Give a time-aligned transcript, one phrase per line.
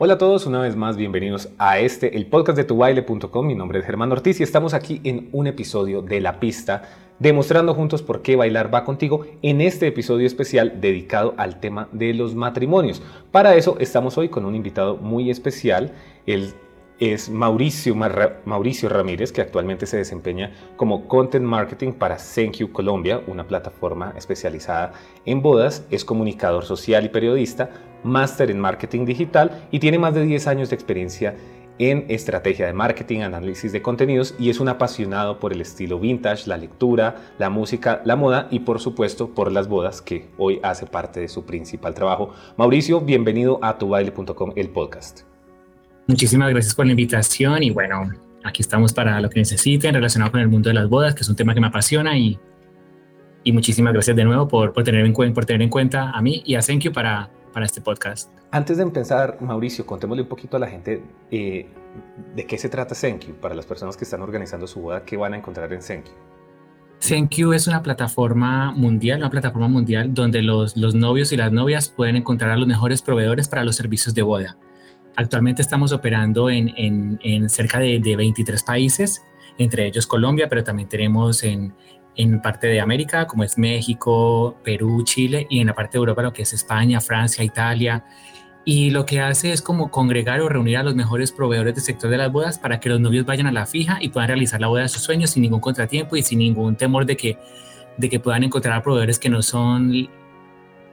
[0.00, 3.44] Hola a todos, una vez más bienvenidos a este, el podcast de tubaile.com.
[3.44, 6.84] Mi nombre es Germán Ortiz y estamos aquí en un episodio de La Pista,
[7.18, 12.14] demostrando juntos por qué bailar va contigo en este episodio especial dedicado al tema de
[12.14, 13.02] los matrimonios.
[13.32, 15.90] Para eso estamos hoy con un invitado muy especial,
[16.26, 16.54] el
[16.98, 17.94] es Mauricio,
[18.44, 24.92] Mauricio Ramírez, que actualmente se desempeña como Content Marketing para Thank Colombia, una plataforma especializada
[25.24, 27.70] en bodas, es comunicador social y periodista,
[28.02, 31.36] máster en marketing digital y tiene más de 10 años de experiencia
[31.78, 36.48] en estrategia de marketing, análisis de contenidos y es un apasionado por el estilo vintage,
[36.48, 40.86] la lectura, la música, la moda y por supuesto por las bodas que hoy hace
[40.86, 42.30] parte de su principal trabajo.
[42.56, 45.37] Mauricio, bienvenido a tubaile.com, el podcast.
[46.08, 48.10] Muchísimas gracias por la invitación y bueno,
[48.42, 51.28] aquí estamos para lo que necesiten relacionado con el mundo de las bodas, que es
[51.28, 52.38] un tema que me apasiona y,
[53.44, 56.42] y muchísimas gracias de nuevo por, por, tener en, por tener en cuenta a mí
[56.46, 58.32] y a Thank para, para este podcast.
[58.50, 61.66] Antes de empezar, Mauricio, contémosle un poquito a la gente eh,
[62.34, 65.34] de qué se trata Thank para las personas que están organizando su boda, qué van
[65.34, 67.52] a encontrar en Thank You.
[67.52, 72.16] es una plataforma mundial, una plataforma mundial donde los, los novios y las novias pueden
[72.16, 74.56] encontrar a los mejores proveedores para los servicios de boda.
[75.18, 79.20] Actualmente estamos operando en, cerca de, 23 países,
[79.58, 81.74] entre ellos Colombia, pero también tenemos en,
[82.40, 86.32] parte de América, como es México, Perú, Chile, y en la parte de Europa, lo
[86.32, 88.04] que es España, Francia, Italia.
[88.64, 92.10] Y lo que hace es como congregar o reunir a los mejores proveedores del sector
[92.10, 94.68] de las bodas para que los novios vayan a la fija y puedan realizar la
[94.68, 97.36] boda de sus sueños sin ningún contratiempo y sin ningún temor de que,
[97.96, 100.08] de que puedan encontrar proveedores que no son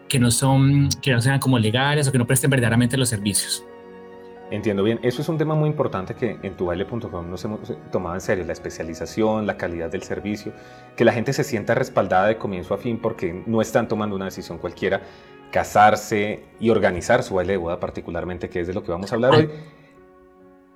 [0.09, 3.63] que no son que no sean como legales o que no presten verdaderamente los servicios.
[4.51, 7.59] Entiendo bien, eso es un tema muy importante que en tubaile.com nos hemos
[7.91, 10.53] tomado en serio, la especialización, la calidad del servicio,
[10.95, 14.25] que la gente se sienta respaldada de comienzo a fin porque no están tomando una
[14.25, 15.01] decisión cualquiera,
[15.51, 19.15] casarse y organizar su baile de boda particularmente, que es de lo que vamos a
[19.15, 19.49] hablar hoy.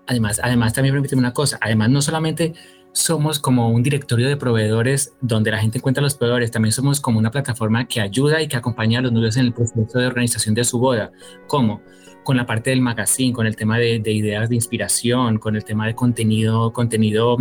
[0.08, 2.53] Además, además también permíteme una cosa, además no solamente
[2.92, 7.19] somos como un directorio de proveedores donde la gente encuentra los proveedores, también somos como
[7.19, 10.56] una plataforma que ayuda y que acompaña a los novios en el proceso de organización
[10.56, 11.12] de su boda.
[11.46, 11.84] ¿Cómo?
[12.24, 15.88] Con la parte del magazine, con el tema de, ideas de inspiración, con el tema
[15.88, 17.38] de contenido, contenido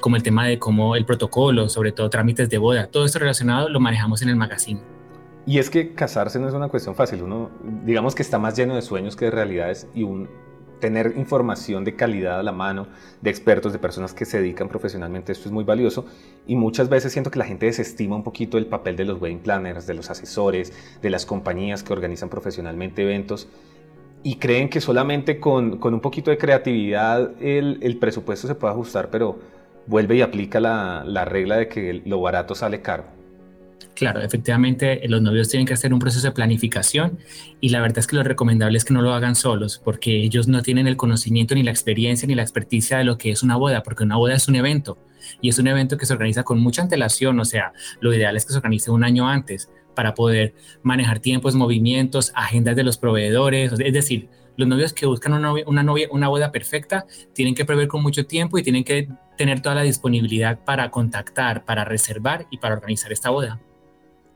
[0.00, 3.68] como el tema de cómo el protocolo, sobre todo trámites de boda, todo esto relacionado
[3.68, 4.80] lo manejamos en el magazine.
[5.46, 7.50] Y es que casarse no es una cuestión fácil, uno
[7.84, 10.28] digamos que está más lleno de sueños que de realidades y un,
[10.78, 12.88] tener información de calidad a la mano,
[13.20, 16.06] de expertos, de personas que se dedican profesionalmente, esto es muy valioso.
[16.46, 19.40] Y muchas veces siento que la gente desestima un poquito el papel de los wedding
[19.40, 23.48] planners, de los asesores, de las compañías que organizan profesionalmente eventos
[24.28, 28.74] y creen que solamente con, con un poquito de creatividad el, el, presupuesto se puede
[28.74, 29.38] ajustar, pero
[29.86, 33.04] vuelve y aplica la, la regla de que lo barato sale caro.
[33.94, 37.18] Claro, efectivamente los novios tienen que hacer un proceso de planificación
[37.58, 40.46] y la verdad es que lo recomendable es que no lo hagan solos porque ellos
[40.46, 43.56] no tienen el conocimiento ni la experiencia ni la experticia de lo que es una
[43.56, 44.98] boda, porque una boda es un evento
[45.40, 48.44] y es un evento que se organiza con mucha antelación, o sea, lo ideal es
[48.44, 50.54] que se organice un año antes para poder
[50.84, 53.72] manejar tiempos, movimientos, agendas de los proveedores.
[53.72, 57.64] Es decir, los novios que buscan una, novia, una, novia, una boda perfecta tienen que
[57.64, 62.46] prever con mucho tiempo y tienen que tener toda la disponibilidad para contactar, para reservar
[62.48, 63.58] y para organizar esta boda.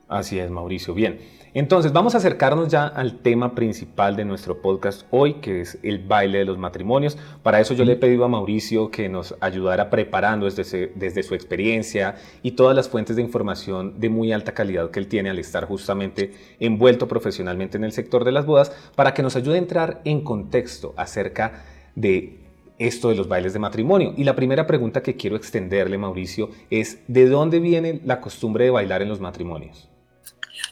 [0.07, 0.93] Así es, Mauricio.
[0.93, 1.19] Bien,
[1.53, 5.99] entonces vamos a acercarnos ya al tema principal de nuestro podcast hoy, que es el
[5.99, 7.17] baile de los matrimonios.
[7.41, 11.35] Para eso yo le he pedido a Mauricio que nos ayudara preparando desde, desde su
[11.35, 15.39] experiencia y todas las fuentes de información de muy alta calidad que él tiene al
[15.39, 19.59] estar justamente envuelto profesionalmente en el sector de las bodas, para que nos ayude a
[19.59, 21.63] entrar en contexto acerca
[21.95, 22.39] de
[22.77, 24.13] esto de los bailes de matrimonio.
[24.17, 28.71] Y la primera pregunta que quiero extenderle, Mauricio, es ¿de dónde viene la costumbre de
[28.71, 29.92] bailar en los matrimonios?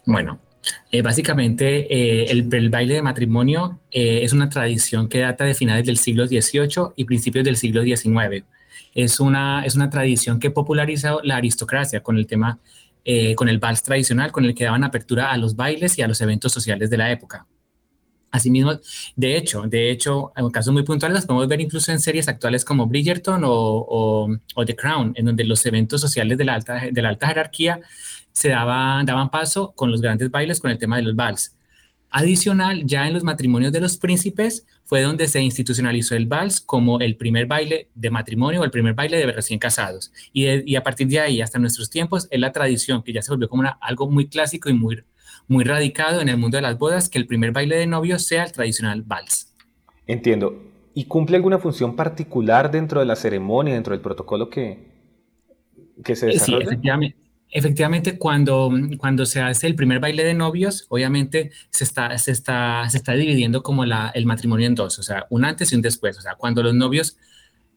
[0.06, 0.40] Bueno,
[0.92, 5.86] eh, básicamente eh, el, baile de matrimonio eh, es una tradición que data de finales
[5.86, 8.46] del siglo XVIII y principios del siglo XIX.
[8.94, 12.60] Es una, es una tradición que popularizó la aristocracia con el tema,
[13.36, 16.22] con el vals tradicional, con el que daban apertura a los bailes y a los
[16.22, 17.48] eventos sociales de la época.
[18.32, 18.80] Asimismo,
[19.16, 22.64] de hecho, de hecho, en casos muy puntuales las podemos ver incluso en series actuales
[22.64, 27.02] como Bridgerton o, o, The Crown, en donde los eventos sociales de la alta, de
[27.02, 27.82] la alta jerarquía
[28.32, 31.56] se daban, daban paso con los grandes bailes con el tema de los vals.
[32.14, 37.00] Adicional, ya en los matrimonios de los príncipes fue donde se institucionalizó el vals como
[37.00, 40.12] el primer baile de matrimonio o el primer baile de recién casados.
[40.34, 43.48] Y, a partir de ahí hasta nuestros tiempos es la tradición que ya se volvió
[43.48, 45.02] como algo muy clásico y muy,
[45.48, 48.44] muy radicado en el mundo de las bodas que el primer baile de novio sea
[48.44, 49.56] el tradicional vals.
[50.06, 50.62] Entiendo.
[50.94, 54.92] ¿Y cumple alguna función particular dentro de la ceremonia, dentro del protocolo que,
[56.04, 56.58] que se desarrolla?
[56.58, 57.21] Sí, efectivamente.
[57.52, 62.90] Efectivamente, cuando, cuando se hace el primer baile de novios, obviamente se está, se está,
[62.90, 66.18] se está dividiendo como el matrimonio en dos, o sea, un antes y un después.
[66.18, 67.18] O sea, cuando los novios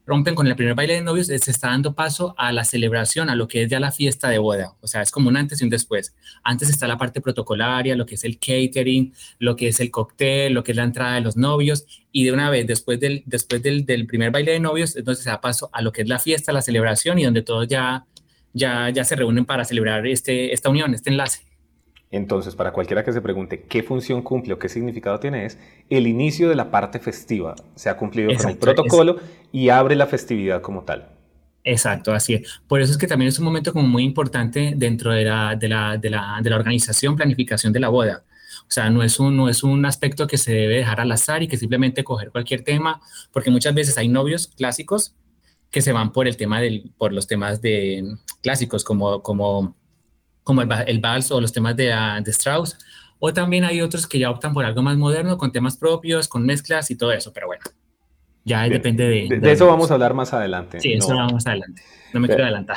[0.06, 3.34] rompen con el primer baile de novios, se está dando paso a la celebración, a
[3.34, 4.76] lo que es ya la fiesta de boda.
[4.80, 6.14] O sea, es como un antes y un después.
[6.42, 10.52] Antes está la parte protocolaria, lo que es el catering, lo que es el cóctel,
[10.52, 11.84] lo que es la entrada de los novios.
[12.12, 15.30] Y de una vez, después del, después del, del primer baile de novios, entonces se
[15.30, 18.06] da paso a lo que es la fiesta, la celebración y donde todos ya,
[18.54, 21.42] ya, ya se reúnen para celebrar este, esta unión, este enlace.
[22.10, 25.58] Entonces, para cualquiera que se pregunte qué función cumple o qué significado tiene, es
[25.90, 27.56] el inicio de la parte festiva.
[27.74, 29.16] Se ha cumplido con el protocolo
[29.50, 31.08] y abre la festividad como tal.
[31.64, 32.60] Exacto, así es.
[32.68, 35.68] Por eso es que también es un momento como muy importante dentro de la, de
[35.68, 38.22] la, de la, de la organización, planificación de la boda.
[38.60, 41.42] O sea, no es, un, no es un aspecto que se debe dejar al azar
[41.42, 43.00] y que simplemente coger cualquier tema,
[43.32, 45.16] porque muchas veces hay novios clásicos
[45.74, 48.04] que se van por el tema del, por los temas de
[48.40, 49.74] clásicos como, como
[50.44, 52.78] como el, el vals o los temas de, ah, de Strauss,
[53.18, 56.46] o también hay otros que ya optan por algo más moderno, con temas propios, con
[56.46, 57.64] mezclas y todo eso, pero bueno,
[58.44, 59.40] ya depende de...
[59.40, 60.78] De, eso vamos a hablar más adelante.
[60.78, 61.82] Sí, eso vamos más adelante.
[62.12, 62.76] No me quiero adelantar.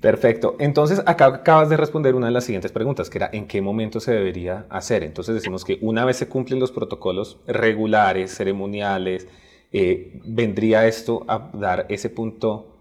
[0.00, 0.56] Perfecto.
[0.58, 4.00] Entonces, acá acabas de responder una de las siguientes preguntas, que era ¿en qué momento
[4.00, 5.04] se debería hacer?
[5.04, 9.28] Entonces decimos que una vez se cumplen los protocolos regulares, ceremoniales,
[9.76, 12.76] eh, ¿vendría esto a dar ese punto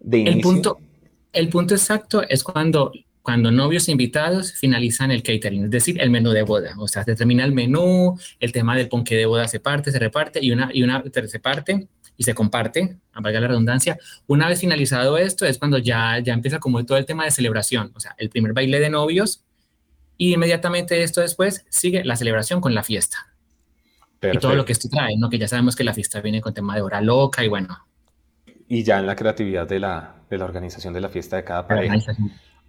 [0.00, 0.36] de inicio?
[0.36, 0.78] El punto,
[1.32, 2.90] el punto exacto es cuando
[3.22, 6.74] cuando novios invitados finalizan el catering, es decir, el menú de boda.
[6.78, 9.98] O sea, se termina el menú, el tema del ponque de boda se parte, se
[9.98, 13.98] reparte y una, y una se parte y se comparte, a valga la redundancia.
[14.26, 17.92] Una vez finalizado esto es cuando ya, ya empieza como todo el tema de celebración,
[17.94, 19.44] o sea, el primer baile de novios
[20.16, 23.28] y inmediatamente esto después sigue la celebración con la fiesta.
[24.20, 25.30] Y todo lo que esto trae, ¿no?
[25.30, 27.86] Que ya sabemos que la fiesta viene con tema de hora loca y bueno.
[28.66, 31.66] Y ya en la creatividad de la, de la organización de la fiesta de cada
[31.66, 31.96] pareja.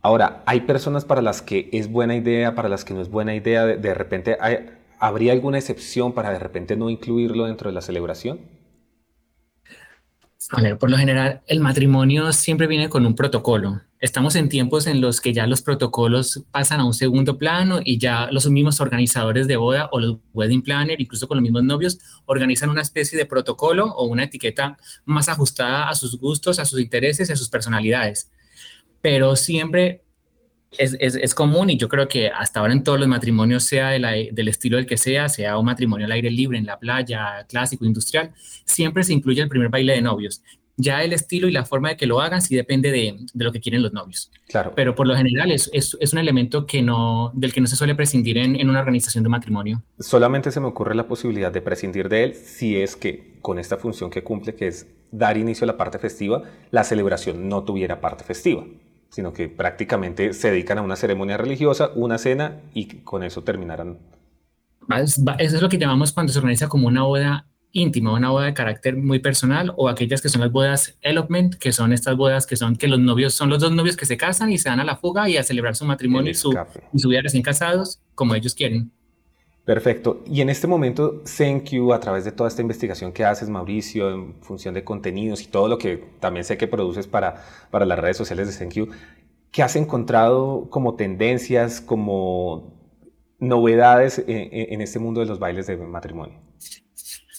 [0.02, 3.36] Ahora, hay personas para las que es buena idea, para las que no es buena
[3.36, 3.66] idea.
[3.66, 4.38] De, repente,
[5.00, 8.40] ¿habría alguna excepción para de repente no incluirlo dentro de la celebración?
[10.80, 13.82] Por lo general, el matrimonio siempre viene con un protocolo.
[14.00, 18.00] Estamos en tiempos en los que ya los protocolos pasan a un segundo plano y
[18.00, 22.00] ya los mismos organizadores de boda o los wedding planner, incluso con los mismos novios,
[22.26, 26.80] organizan una especie de protocolo o una etiqueta más ajustada a sus gustos, a sus
[26.80, 28.32] intereses y a sus personalidades
[29.02, 30.04] pero siempre
[30.78, 33.90] es, es, es, común y yo creo que hasta ahora en todos los matrimonios, sea
[33.90, 37.86] del estilo del que sea, sea un matrimonio al aire libre, en la playa, clásico,
[37.86, 38.32] industrial,
[38.66, 40.44] siempre se incluye el primer baile de novios.
[40.78, 43.52] Ya el estilo y la forma de que lo hagan sí depende de, de lo
[43.52, 44.32] que quieren los novios.
[44.48, 44.72] Claro.
[44.76, 47.96] Pero por lo general es, es, un elemento que no, del que no se suele
[47.96, 49.84] prescindir en, en una organización de matrimonio.
[50.00, 53.76] Solamente se me ocurre la posibilidad de prescindir de él si es que con esta
[53.76, 58.00] función que cumple, que es dar inicio a la parte festiva, la celebración no tuviera
[58.00, 58.64] parte festiva
[59.10, 63.98] sino que prácticamente se dedican a una ceremonia religiosa, una cena y con eso terminarán.
[64.98, 68.54] Eso es lo que llamamos cuando se organiza como una boda íntima, una boda de
[68.54, 72.56] carácter muy personal o aquellas que son las bodas elopement, que son estas bodas que
[72.56, 74.84] son que los novios son los dos novios que se casan y se dan a
[74.84, 76.58] la fuga y a celebrar su matrimonio y su,
[76.94, 78.92] y su vida recién casados como ellos quieren.
[79.70, 80.24] Perfecto.
[80.26, 84.34] Y en este momento, SenQ, a través de toda esta investigación que haces, Mauricio, en
[84.42, 88.18] función de contenidos y todo lo que también sé que produces para, para las redes
[88.18, 88.92] sociales de SenQ,
[89.52, 92.74] ¿qué has encontrado como tendencias, como
[93.38, 96.40] novedades en, este mundo de los bailes de matrimonio?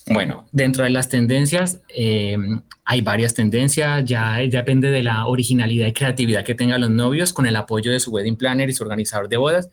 [0.07, 2.37] Bueno, dentro de las tendencias eh,
[2.85, 7.33] hay varias tendencias, ya, ya depende de la originalidad y creatividad que tengan los novios
[7.33, 9.69] con el apoyo de su wedding planner y su organizador de bodas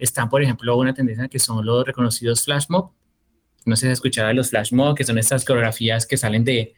[0.00, 2.90] están, por ejemplo, una tendencia que son los reconocidos flash mob.
[3.66, 6.74] No sé si de los flash mob, que son estas coreografías que salen de,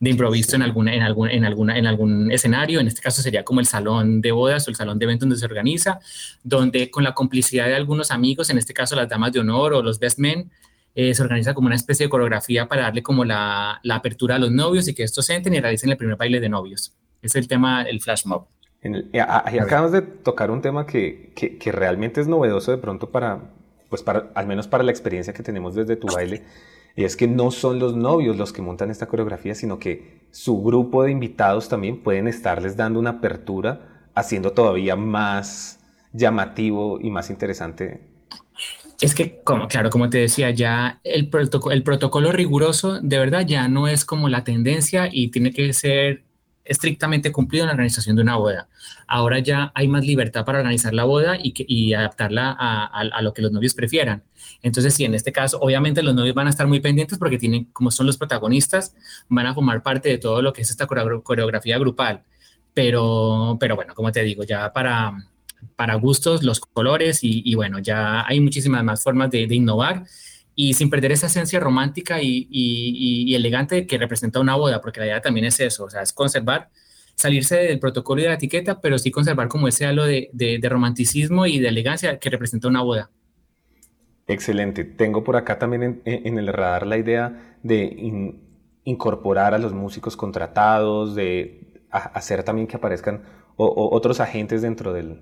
[0.00, 2.80] de improviso en, alguna, en, algún, en, alguna, en algún escenario.
[2.80, 5.38] En este caso sería como el salón de bodas o el salón de eventos donde
[5.38, 6.00] se organiza,
[6.42, 9.82] donde con la complicidad de algunos amigos, en este caso las damas de honor o
[9.82, 10.50] los best men,
[10.94, 14.38] eh, se organiza como una especie de coreografía para darle como la, la apertura a
[14.38, 16.94] los novios y que estos entren y realicen el primer baile de novios.
[17.22, 18.46] Es el tema, el flash mob.
[18.94, 23.40] Eh, acabamos de tocar un tema que, que, realmente es novedoso de pronto para,
[23.88, 26.44] pues para, al menos para la experiencia que tenemos desde tu baile,
[26.96, 30.62] y es que no son los novios los que montan esta coreografía, sino que su
[30.62, 35.80] grupo de invitados también pueden estarles dando una apertura, haciendo todavía más
[36.12, 38.00] llamativo y más interesante.
[39.00, 41.28] Es que, como, claro, como te decía, ya el,
[41.70, 46.25] el protocolo riguroso de verdad ya no es como la tendencia y tiene que ser
[46.66, 48.68] estrictamente cumplido en la organización de una boda.
[49.06, 53.42] Ahora ya hay más libertad para organizar la boda y, y adaptarla a, lo que
[53.42, 54.22] los novios prefieran.
[54.62, 57.64] Entonces, sí, en este caso, obviamente los novios van a estar muy pendientes porque tienen,
[57.72, 58.94] como son los protagonistas,
[59.28, 62.22] van a formar parte de todo lo que es esta coreografía grupal.
[62.74, 65.16] pero, pero bueno, como te digo, ya para,
[65.76, 70.04] para gustos, los colores y, bueno, ya hay muchísimas más formas de, innovar
[70.58, 75.06] y sin perder esa esencia romántica y, y, elegante que representa una boda, porque la
[75.06, 76.70] idea también es eso, o sea, es conservar,
[77.14, 80.68] salirse del protocolo y de la etiqueta, pero sí conservar como ese halo de, de,
[80.68, 83.10] romanticismo y de elegancia que representa una boda.
[84.26, 84.84] Excelente.
[84.84, 88.34] Tengo por acá también en, el radar la idea de
[88.84, 93.22] incorporar a los músicos contratados, de hacer también que aparezcan
[93.56, 95.20] otros agentes dentro del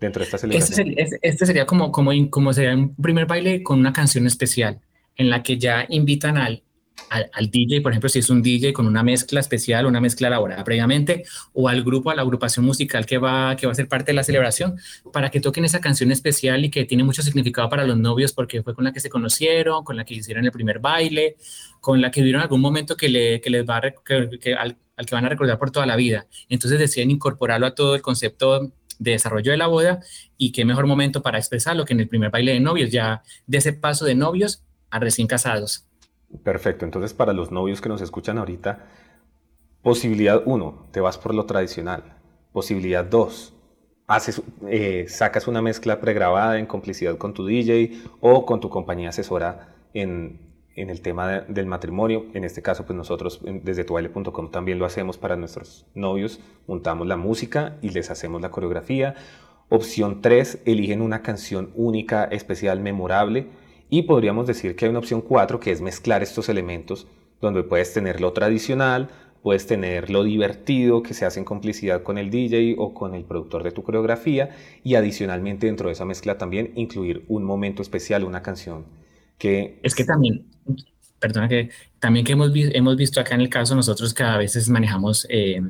[0.00, 0.94] dentro de esta celebración.
[1.22, 4.80] Este sería, como, como, como sería un primer baile con una canción especial
[5.16, 6.62] en la que ya invitan al,
[7.10, 10.62] al, DJ, por ejemplo, si es un DJ con una mezcla especial, una mezcla elaborada
[10.64, 14.12] previamente, o al grupo, a la agrupación musical que va, que va a ser parte
[14.12, 14.76] de la celebración,
[15.12, 18.62] para que toquen esa canción especial y que tiene mucho significado para los novios porque
[18.62, 21.36] fue con la que se conocieron, con la que hicieron el primer baile,
[21.80, 25.14] con la que vivieron algún momento que, le, que les va que, al, al que
[25.14, 26.26] van a recordar por toda la vida.
[26.48, 30.00] Entonces deciden incorporarlo a todo el concepto de desarrollo de la boda
[30.36, 33.58] y qué mejor momento para expresarlo que en el primer baile de novios, ya de
[33.58, 35.86] ese paso de novios a recién casados.
[36.44, 38.86] Perfecto, entonces para los novios que nos escuchan ahorita,
[39.82, 42.18] posibilidad 1, te vas por lo tradicional.
[42.52, 43.54] Posibilidad 2,
[44.06, 49.08] haces, eh, sacas una mezcla pregrabada en complicidad con tu DJ o con tu compañía
[49.08, 52.26] asesora en, el tema del matrimonio.
[52.34, 56.40] En este caso, pues nosotros desde tubaile.com también lo hacemos para nuestros novios.
[56.66, 59.14] Montamos la música y les hacemos la coreografía.
[59.68, 63.46] Opción 3, eligen una canción única, especial, memorable
[63.88, 67.06] y podríamos decir que hay una opción 4 que es mezclar estos elementos
[67.40, 69.08] donde puedes tener lo tradicional,
[69.42, 73.24] puedes tener lo divertido que se hace en complicidad con el DJ o con el
[73.24, 74.50] productor de tu coreografía
[74.84, 78.84] y adicionalmente dentro de esa mezcla también incluir un momento especial, una canción
[79.38, 79.78] que...
[79.82, 80.49] Es que también,
[81.18, 85.26] perdona que también que hemos, hemos visto acá en el caso, nosotros cada vez manejamos,
[85.28, 85.60] eh,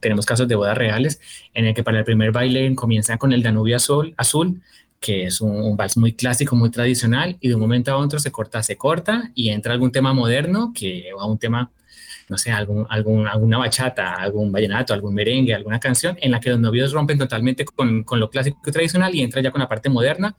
[0.00, 1.20] tenemos casos de bodas reales
[1.54, 4.62] en el que para el primer baile comienzan con el Danubio azul, azul
[5.02, 8.30] que es un, vals muy clásico, muy tradicional, y de un momento a otro se
[8.30, 11.70] corta, se corta, y entra algún tema moderno, que va un tema,
[12.28, 16.60] no sé, algún, alguna bachata, algún vallenato, algún merengue, alguna canción, en la que los
[16.60, 19.88] novios rompen totalmente con, con lo clásico y tradicional y entra ya con la parte
[19.88, 20.36] moderna,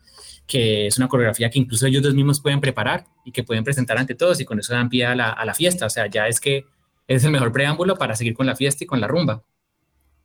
[0.47, 4.15] que es una coreografía que incluso ellos mismos pueden preparar y que pueden presentar ante
[4.15, 6.39] todos, y con eso dan pie a la, a la fiesta, o sea, ya es
[6.39, 6.65] que
[7.07, 9.43] es el mejor preámbulo para seguir con la fiesta y con la rumba.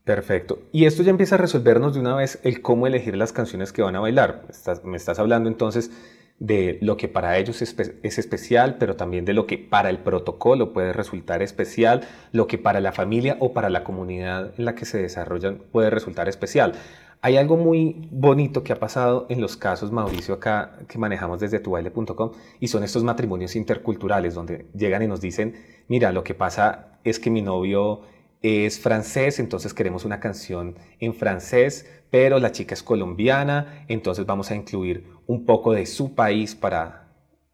[0.08, 0.62] Perfecto.
[0.72, 3.82] Y esto ya empieza a resolvernos de una vez el cómo elegir las canciones que
[3.82, 4.46] van a bailar.
[4.82, 5.90] me estás hablando entonces
[6.38, 10.72] de lo que para ellos es, especial, pero también de lo que para el protocolo
[10.72, 12.02] puede resultar especial,
[12.32, 15.90] lo que para la familia o para la comunidad en la que se desarrollan puede
[15.90, 16.74] resultar especial.
[17.20, 21.58] Hay algo muy bonito que ha pasado en los casos, Mauricio, acá que manejamos desde
[21.58, 22.30] tubaile.com
[22.60, 25.56] y son estos matrimonios interculturales donde llegan y nos dicen,
[25.88, 28.02] mira, lo que pasa es que mi novio
[28.40, 34.52] es francés, entonces queremos una canción en francés, pero la chica es colombiana, entonces vamos
[34.52, 37.04] a incluir un poco de su país para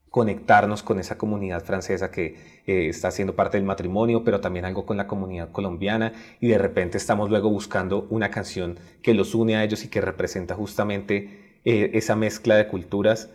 [0.08, 4.86] conectarnos con esa comunidad francesa que eh, está haciendo parte del matrimonio, pero también algo
[4.86, 9.56] con la comunidad colombiana y de repente estamos luego buscando una canción que los une
[9.56, 13.30] a ellos y que representa justamente eh, esa mezcla de culturas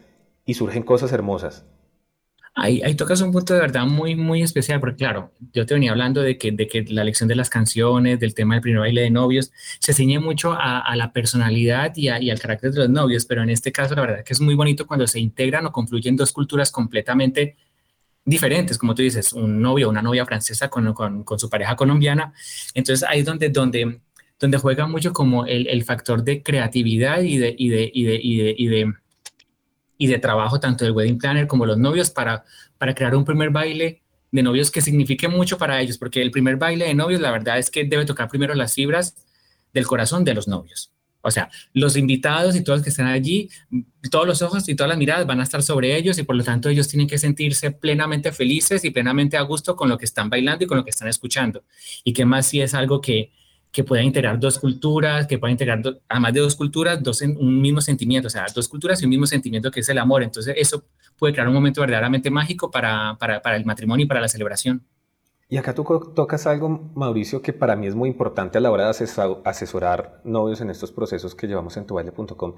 [0.45, 1.65] y surgen cosas hermosas.
[2.61, 6.21] Ahí, tocas un punto de verdad muy, muy especial, porque claro, yo te venía hablando
[6.21, 9.09] de que, de que la elección de las canciones, del tema del primer baile de
[9.09, 13.43] novios, se ciñe mucho a, la personalidad y, y, al carácter de los novios, pero
[13.43, 16.33] en este caso la verdad que es muy bonito cuando se integran o confluyen dos
[16.33, 17.55] culturas completamente
[18.25, 21.75] diferentes, como tú dices, un novio o una novia francesa con, con, con, su pareja
[21.75, 22.33] colombiana.
[22.73, 24.01] Entonces ahí es donde, donde,
[24.39, 28.19] donde juega mucho como el, el factor de creatividad y de, y de, y de,
[28.21, 28.93] y de, y de
[29.99, 32.45] y de trabajo tanto del wedding planner como los novios para,
[32.79, 34.01] para crear un primer baile
[34.31, 37.59] de novios que signifique mucho para ellos, porque el primer baile de novios la verdad
[37.59, 39.15] es que debe tocar primero las fibras
[39.73, 40.91] del corazón de los novios.
[41.21, 43.49] O sea, los invitados y todos los que están allí,
[44.09, 46.45] todos los ojos y todas las miradas van a estar sobre ellos y por lo
[46.45, 50.29] tanto ellos tienen que sentirse plenamente felices y plenamente a gusto con lo que están
[50.29, 51.65] bailando y con lo que están escuchando.
[52.05, 53.33] Y que más si es algo que,
[53.71, 57.61] que pueda integrar dos culturas, que pueda integrar, además de dos culturas, dos en, un
[57.61, 60.23] mismo sentimiento, o sea, dos culturas y un mismo sentimiento que es el amor.
[60.23, 60.85] Entonces, eso
[61.17, 64.83] puede crear un momento verdaderamente mágico para, para, para el matrimonio y para la celebración.
[65.51, 65.83] Y acá tú
[66.15, 69.05] tocas algo, Mauricio, que para mí es muy importante a la hora de
[69.45, 72.53] asesorar novios en estos procesos que llevamos en tubaile.com,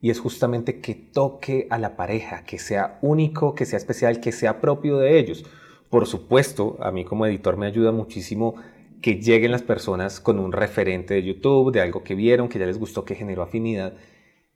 [0.00, 4.32] y es justamente que toque a la pareja, que sea único, que sea especial, que
[4.32, 5.44] sea propio de ellos.
[5.88, 8.56] Por supuesto, a mí como editor me ayuda muchísimo
[9.02, 12.66] que lleguen las personas con un referente de YouTube, de algo que vieron, que ya
[12.66, 13.94] les gustó, que generó afinidad,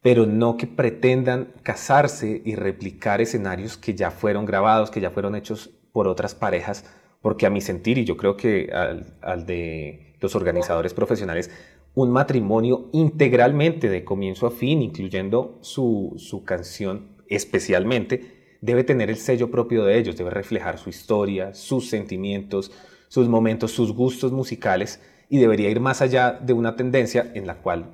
[0.00, 5.35] pero no que pretendan casarse y replicar escenarios que ya fueron grabados, que ya fueron
[5.35, 6.85] hechos por otras parejas,
[7.21, 11.50] porque a mi sentir, y yo creo que al, de los organizadores profesionales,
[11.95, 19.17] un matrimonio integralmente de comienzo a fin, incluyendo su, su canción especialmente, debe tener el
[19.17, 22.71] sello propio de ellos, debe reflejar su historia, sus sentimientos,
[23.09, 27.57] sus momentos, sus gustos musicales y debería ir más allá de una tendencia en la
[27.57, 27.87] cual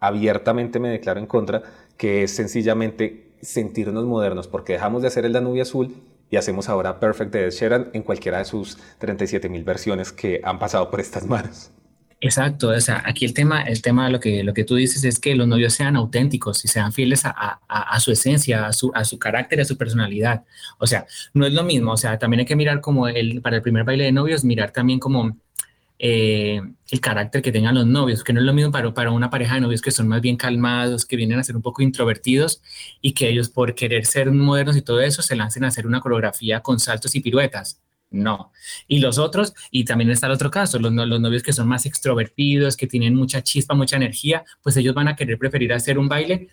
[0.00, 1.62] abiertamente me declaro en contra,
[1.96, 5.94] que es sencillamente sentirnos modernos, porque dejamos de hacer el Danubio Azul
[6.30, 10.40] y hacemos ahora Perfect de Ed Sheeran en cualquiera de sus 37 mil versiones que
[10.44, 11.70] han pasado por estas manos.
[12.20, 15.20] Exacto, o sea, aquí el tema, el tema lo que, lo que tú dices es
[15.20, 19.04] que los novios sean auténticos y sean fieles a, a, su esencia, a su, a
[19.04, 20.44] su carácter, a su personalidad.
[20.78, 23.56] O sea, no es lo mismo, o sea, también hay que mirar como el, para
[23.56, 25.36] el primer baile de novios, mirar también como
[26.00, 26.60] eh,
[26.90, 29.54] el carácter que tengan los novios, que no es lo mismo para, para una pareja
[29.54, 32.62] de novios que son más bien calmados, que vienen a ser un poco introvertidos
[33.00, 36.00] y que ellos por querer ser modernos y todo eso se lancen a hacer una
[36.00, 37.80] coreografía con saltos y piruetas.
[38.10, 38.52] No.
[38.86, 41.84] Y los otros, y también está el otro caso, los, los novios que son más
[41.84, 46.08] extrovertidos, que tienen mucha chispa, mucha energía, pues ellos van a querer preferir hacer un
[46.08, 46.48] baile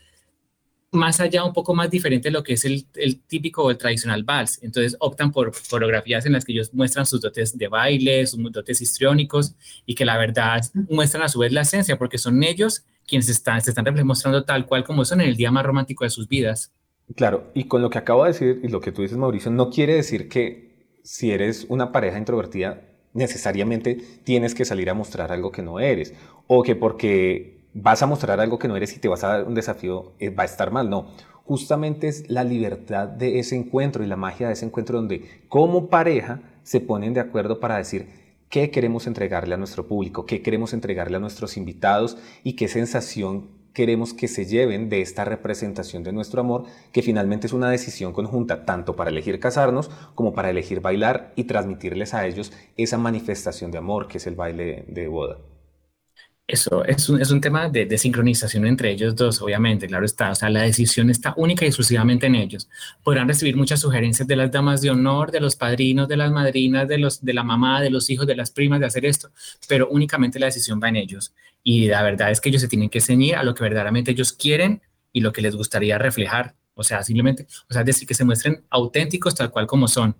[0.95, 3.77] más allá, un poco más diferente de lo que es el, el, típico o el
[3.77, 4.59] tradicional vals.
[4.63, 8.81] Entonces optan por fotografías en las que ellos muestran sus dotes de baile, sus dotes
[8.81, 13.29] histriónicos y que la verdad muestran a su vez la esencia porque son ellos quienes
[13.29, 16.27] están, se están mostrando tal cual como son en el día más romántico de sus
[16.27, 16.71] vidas.
[17.15, 19.69] Claro, y con lo que acabo de decir y lo que tú dices, Mauricio, no
[19.69, 20.75] quiere decir que
[21.05, 22.81] si eres una pareja introvertida
[23.13, 26.13] necesariamente tienes que salir a mostrar algo que no eres
[26.47, 29.43] o que porque vas a mostrar algo que no eres y te vas a dar
[29.45, 30.89] un desafío, eh, va a estar mal.
[30.89, 31.07] No,
[31.43, 35.89] justamente es la libertad de ese encuentro y la magia de ese encuentro donde como
[35.89, 38.09] pareja se ponen de acuerdo para decir
[38.50, 43.50] qué queremos entregarle a nuestro público, qué queremos entregarle a nuestros invitados y qué sensación
[43.75, 48.13] queremos que se lleven de esta representación de nuestro amor, que finalmente es una decisión
[48.13, 53.70] conjunta tanto para elegir casarnos como para elegir bailar y transmitirles a ellos esa manifestación
[53.70, 55.38] de amor que es el baile de boda.
[56.47, 60.29] Eso es un, es un tema de, de, sincronización entre ellos dos, obviamente, claro está.
[60.29, 62.69] O sea, la decisión está única y exclusivamente en ellos.
[63.03, 66.87] Podrán recibir muchas sugerencias de las damas de honor, de los padrinos, de las madrinas,
[66.87, 69.31] de, los, de la mamá, de los hijos, de las primas de hacer esto,
[69.67, 71.33] pero únicamente la decisión va en ellos.
[71.63, 74.31] Y la verdad es que ellos se tienen que ceñir a lo que verdaderamente ellos
[74.31, 76.53] quieren y lo que les gustaría reflejar.
[76.75, 80.15] O sea, simplemente, o sea, decir, que se muestren auténticos tal cual como son.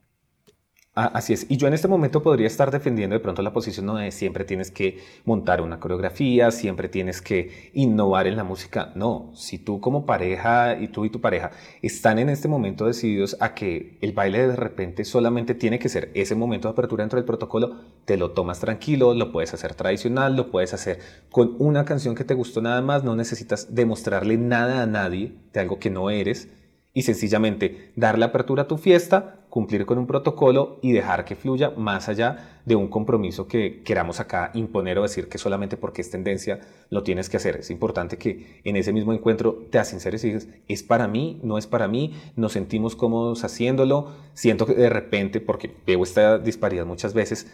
[0.95, 1.45] Así es.
[1.49, 4.71] Y yo en este momento podría estar defendiendo de pronto la posición donde siempre tienes
[4.71, 8.93] que montar una coreografía, siempre tienes que innovar en la música.
[8.95, 13.36] No, si tú como pareja y tú y tu pareja están en este momento decididos
[13.41, 17.17] a que el baile de repente solamente tiene que ser ese momento de apertura dentro
[17.17, 21.84] del protocolo, te lo tomas tranquilo, lo puedes hacer tradicional, lo puedes hacer con una
[21.84, 25.89] canción que te gustó nada más, no necesitas demostrarle nada a nadie de algo que
[25.89, 26.47] no eres
[26.95, 31.72] y sencillamente darle apertura a tu fiesta, cumplir con un protocolo y dejar que fluya
[31.78, 36.12] más allá de un compromiso que queramos acá imponer o decir que solamente porque es
[36.12, 37.56] tendencia lo tienes que hacer.
[37.56, 41.58] Es importante que en ese mismo encuentro te asinceres y dices, es para mí, no
[41.58, 46.86] es para mí, nos sentimos cómodos haciéndolo, siento que de repente, porque veo esta disparidad
[46.86, 47.50] muchas veces,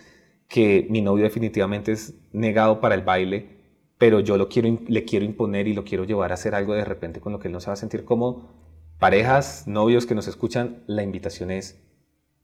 [0.47, 3.59] que mi novio definitivamente es negado para el baile,
[3.99, 6.83] pero yo lo quiero, le quiero imponer y lo quiero llevar a hacer algo de
[6.83, 8.49] repente con lo que él no se va a sentir cómodo
[9.01, 11.81] parejas, novios que nos escuchan, la invitación es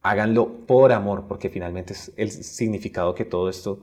[0.10, 3.80] háganlo por amor, porque finalmente es el significado que todo esto...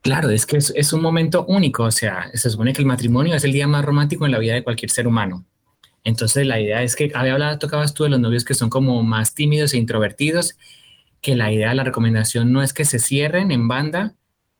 [0.00, 3.44] Claro, es que es, un momento único, o sea, se supone que el matrimonio es
[3.44, 5.46] el día más romántico en la vida de cualquier ser humano.
[6.02, 9.02] Entonces la idea es que, había hablado, tocabas tú de los novios que son como
[9.02, 10.58] más tímidos e introvertidos,
[11.22, 14.14] que la idea, la recomendación no es que se cierren en banda,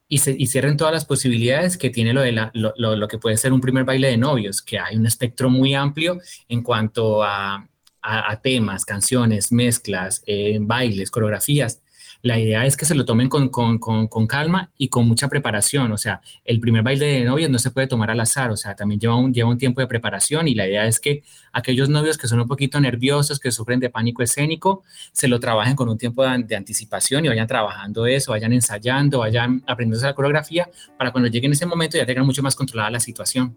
[0.09, 3.37] y, se, cierren todas las posibilidades que tiene lo, de la, lo, lo, que puede
[3.37, 7.69] ser un primer baile de novios, que hay un espectro muy amplio en cuanto a,
[8.05, 11.81] a, temas, canciones, mezclas, eh, bailes, coreografías
[12.25, 15.93] la idea es que se lo tomen con, con, con, calma y con mucha preparación.
[15.93, 18.75] O sea, el primer baile de novios no se puede tomar al azar, o sea,
[18.75, 22.17] también lleva un, lleva un tiempo de preparación y la idea es que aquellos novios
[22.17, 25.99] que son un poquito nerviosos, que sufren de pánico escénico, se lo trabajen con un
[25.99, 31.12] tiempo de, de anticipación y vayan trabajando eso, vayan ensayando, vayan aprendiendo la coreografía para
[31.12, 33.55] cuando lleguen ese momento ya tengan mucho más controlada la situación.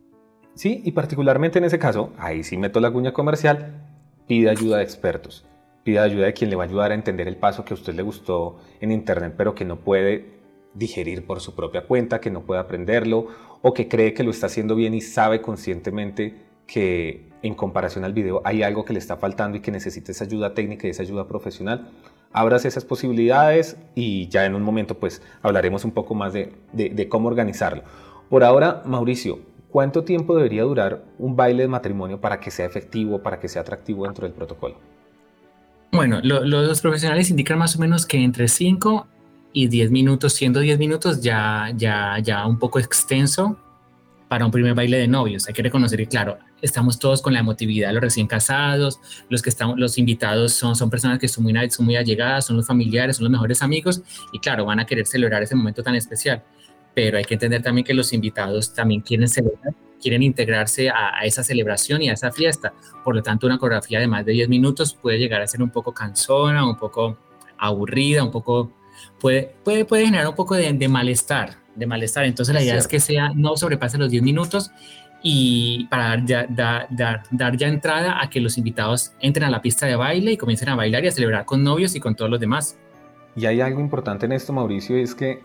[0.55, 3.86] Sí, y particularmente en ese caso, ahí sí meto la cuña comercial,
[4.27, 5.47] pide ayuda de expertos
[5.87, 7.95] pida ayuda de quien le va a ayudar a entender el paso que a usted
[7.95, 10.25] le gustó en internet, pero que no puede
[10.73, 13.27] digerir por su propia cuenta, que no puede aprenderlo
[13.61, 16.35] o que cree que lo está haciendo bien y sabe conscientemente
[16.65, 20.25] que en comparación al video hay algo que le está faltando y que necesita esa
[20.25, 21.89] ayuda técnica y esa ayuda profesional.
[22.33, 27.29] Abras esas posibilidades y ya en un momento pues hablaremos un poco más de cómo
[27.29, 27.83] organizarlo.
[28.29, 33.21] Por ahora, Mauricio, ¿cuánto tiempo debería durar un baile de matrimonio para que sea efectivo,
[33.21, 34.77] para que sea atractivo dentro del protocolo?
[35.91, 39.07] Bueno, los profesionales indican más o menos que entre 5
[39.53, 43.57] y 10 minutos, siendo 10 minutos ya, ya, ya un poco extenso
[44.27, 45.47] para un primer baile de novios.
[45.47, 48.99] Hay que reconocer que, claro, estamos todos con la emotividad, los recién casados,
[49.29, 52.57] los que estamos, los invitados son, son personas que son muy, son muy allegadas, son
[52.57, 54.01] los familiares, son los mejores amigos
[54.33, 56.43] y, claro, van a querer celebrar ese momento tan especial.
[56.97, 61.25] Pero hay que entender también que los invitados también quieren celebrar, quieren integrarse a, a
[61.25, 62.73] esa celebración y a esa fiesta.
[63.03, 65.69] Por lo tanto, una coreografía de más de 10 minutos puede llegar a ser un
[65.69, 67.19] poco cansona, un poco
[67.59, 68.71] aburrida, un poco
[69.19, 72.25] puede, puede, puede generar un poco de, de malestar, de malestar.
[72.25, 74.71] Entonces la idea es que sea, no sobrepase los 10 minutos
[75.21, 76.87] y para dar ya, dar,
[77.29, 80.69] dar ya entrada a que los invitados entren a la pista de baile y comiencen
[80.69, 82.75] a bailar y a celebrar con novios y con todos los demás.
[83.35, 85.43] Y hay algo importante en esto, Mauricio, es que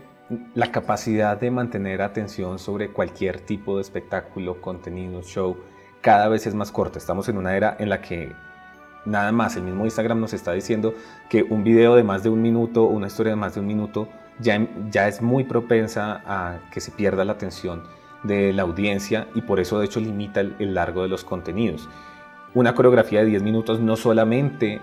[0.55, 5.57] la capacidad de mantener atención sobre cualquier tipo de espectáculo, contenido, show,
[6.01, 6.99] cada vez es más corta.
[6.99, 8.33] Estamos en una era en la que
[9.05, 10.95] nada más, el mismo Instagram nos está diciendo
[11.29, 14.09] que un video de más de un minuto, una historia de más de un minuto,
[14.38, 17.83] ya, ya es muy propensa a que se pierda la atención
[18.23, 21.88] de la audiencia y por eso de hecho limita el, el largo de los contenidos.
[22.55, 24.81] Una coreografía de 10 minutos no solamente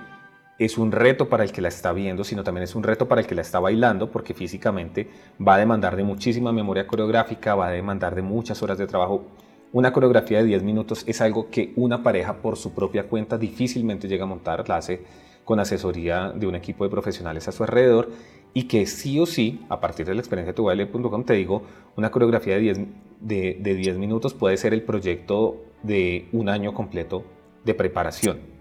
[0.59, 3.21] es un reto para el que la está viendo, sino también es un reto para
[3.21, 5.07] el que la está bailando, porque físicamente
[5.45, 9.23] va a demandar de muchísima memoria coreográfica, va a demandar de muchas horas de trabajo.
[9.71, 14.09] Una coreografía de 10 minutos es algo que una pareja por su propia cuenta difícilmente
[14.09, 15.01] llega a montar, la hace
[15.45, 18.09] con asesoría de un equipo de profesionales a su alrededor
[18.53, 21.63] y que sí o sí, a partir de la experiencia de tubaile.com, te digo,
[21.95, 22.79] una coreografía de 10,
[23.21, 27.23] de, de 10 minutos puede ser el proyecto de un año completo
[27.63, 28.58] de preparación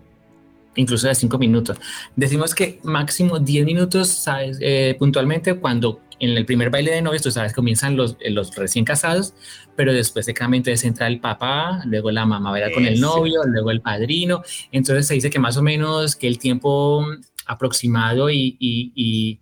[0.78, 1.76] incluso de 5 minutos.
[2.16, 4.58] Decimos que máximo 10 minutos, ¿sabes?
[4.60, 8.54] Eh, puntualmente cuando en el primer baile de novios, tú sabes, comienzan los, eh, los
[8.56, 9.34] recién casados,
[9.76, 13.42] pero después se cambia, entonces entra el papá, luego la mamá va con el novio,
[13.44, 14.42] luego el padrino.
[14.72, 17.04] Entonces se dice que más o menos que el tiempo
[17.46, 19.40] aproximado y, y,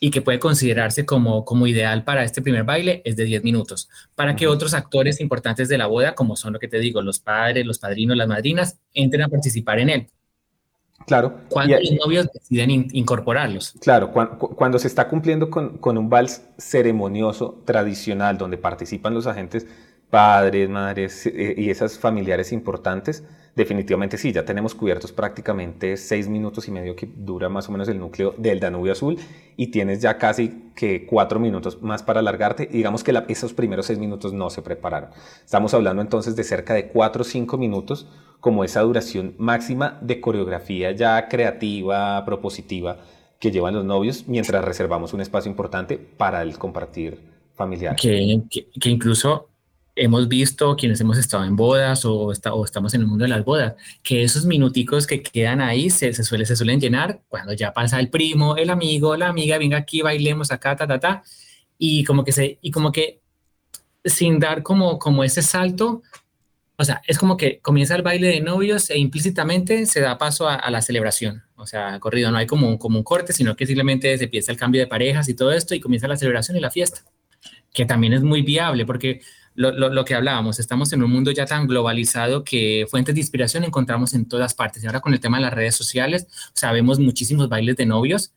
[0.00, 3.88] y, que puede considerarse como, como ideal para este primer baile es de 10 minutos,
[4.14, 7.20] para que otros actores importantes de la boda, como son lo que te digo, los
[7.20, 10.08] padres, los padrinos, las madrinas, entren a participar en él.
[11.08, 11.38] Claro.
[11.48, 13.74] Cuando los novios deciden incorporarlos.
[13.80, 19.66] Claro, cuando, se está cumpliendo con, con, un vals ceremonioso tradicional donde participan los agentes
[20.10, 23.24] padres, madres eh, y esas familiares importantes,
[23.58, 27.88] definitivamente sí, ya tenemos cubiertos prácticamente seis minutos y medio que dura más o menos
[27.88, 29.18] el núcleo del Danubio Azul
[29.56, 33.98] y tienes ya casi que cuatro minutos más para alargarte digamos que esos primeros seis
[33.98, 35.10] minutos no se prepararon.
[35.44, 38.06] Estamos hablando entonces de cerca de cuatro o cinco minutos
[38.38, 42.98] como esa duración máxima de coreografía ya creativa, propositiva
[43.40, 47.18] que llevan los novios mientras reservamos un espacio importante para el compartir
[47.54, 47.96] familiar.
[47.96, 48.40] Que,
[48.84, 49.47] incluso
[49.98, 53.44] hemos visto quienes hemos estado en bodas o, o, estamos en el mundo de las
[53.44, 57.72] bodas, que esos minuticos que quedan ahí se, se, suele, se suelen llenar cuando ya
[57.72, 61.22] pasa el primo, el amigo, la amiga, venga aquí, bailemos acá, ta, ta, ta,
[61.78, 63.20] y como que se, y como que
[64.04, 66.02] sin dar como, como ese salto,
[66.76, 70.48] o sea, es como que comienza el baile de novios e implícitamente se da paso
[70.48, 71.42] a, la celebración.
[71.56, 74.52] O sea, corrido, no hay como un, como un corte, sino que simplemente se empieza
[74.52, 77.02] el cambio de parejas y todo esto y comienza la celebración y la fiesta,
[77.72, 79.20] que también es muy viable porque
[79.54, 83.64] lo, lo, que hablábamos, estamos en un mundo ya tan globalizado que fuentes de inspiración
[83.64, 84.84] encontramos en todas partes.
[84.84, 88.32] Y ahora con el tema de las redes sociales, sabemos muchísimos bailes de novios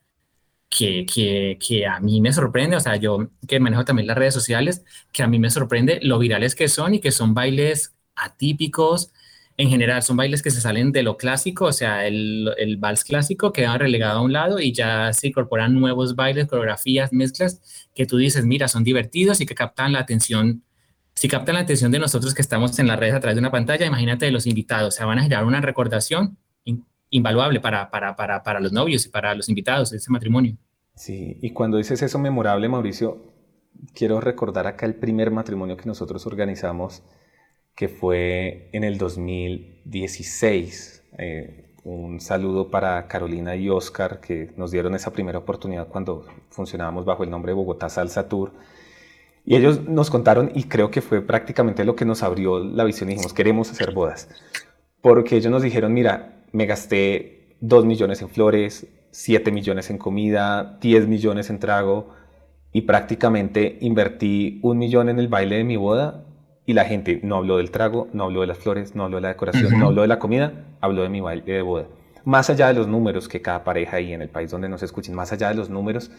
[0.68, 4.34] que, que, que, a mí me sorprende, o sea, yo que manejo también las redes
[4.34, 9.12] sociales, que a mí me sorprende lo virales que son y que son bailes atípicos.
[9.56, 13.04] En general, son bailes que se salen de lo clásico, o sea, el, el vals
[13.04, 18.06] clásico queda relegado a un lado y ya se incorporan nuevos bailes, coreografías, mezclas que
[18.06, 20.62] tú dices, mira, son divertidos y que captan la atención.
[21.14, 23.50] Si captan la atención de nosotros que estamos en las redes a través de una
[23.50, 26.38] pantalla, imagínate de los invitados, o sea, van a generar una recordación
[27.10, 30.56] invaluable para, para, para, para los novios y para los invitados de ese matrimonio.
[30.94, 33.32] Sí, y cuando dices eso memorable, Mauricio,
[33.94, 37.02] quiero recordar acá el primer matrimonio que nosotros organizamos
[37.74, 41.02] que fue en el 2016.
[41.18, 47.04] Eh, un saludo para Carolina y Oscar que nos dieron esa primera oportunidad cuando funcionábamos
[47.04, 48.52] bajo el nombre Bogotá Salsa Tour.
[49.44, 53.10] Y ellos nos contaron, y creo que fue prácticamente lo que nos abrió la visión,
[53.10, 54.28] y dijimos, queremos hacer bodas.
[55.00, 60.78] Porque ellos nos dijeron, mira, me gasté 2 millones en flores, 7 millones en comida,
[60.80, 62.10] 10 millones en trago,
[62.72, 66.24] y prácticamente invertí un millón en el baile de mi boda
[66.66, 69.22] y la gente no habló del trago, no habló de las flores, no habló de
[69.22, 71.86] la decoración, no habló de la comida, habló de mi baile de boda.
[72.24, 75.14] Más allá de los números que cada pareja ahí en el país donde nos escuchen,
[75.14, 76.10] más allá de los números,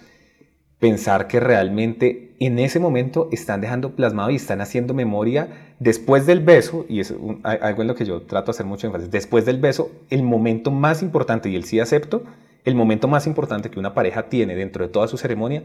[0.79, 6.41] pensar que realmente en ese momento están dejando plasmado y están haciendo memoria después del
[6.41, 9.61] beso, y es algo en lo que yo trato de hacer mucho énfasis, después del
[9.61, 12.23] beso, el momento más importante y el sí acepto
[12.65, 15.63] el momento más importante que una pareja tiene dentro de toda su ceremonia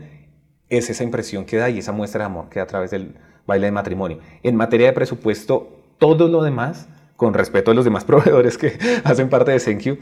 [0.69, 3.15] es esa impresión que da y esa muestra de amor que da a través del
[3.47, 4.19] baile de matrimonio.
[4.43, 9.29] En materia de presupuesto, todo lo demás, con respeto a los demás proveedores que hacen
[9.29, 9.99] parte de Senkyu,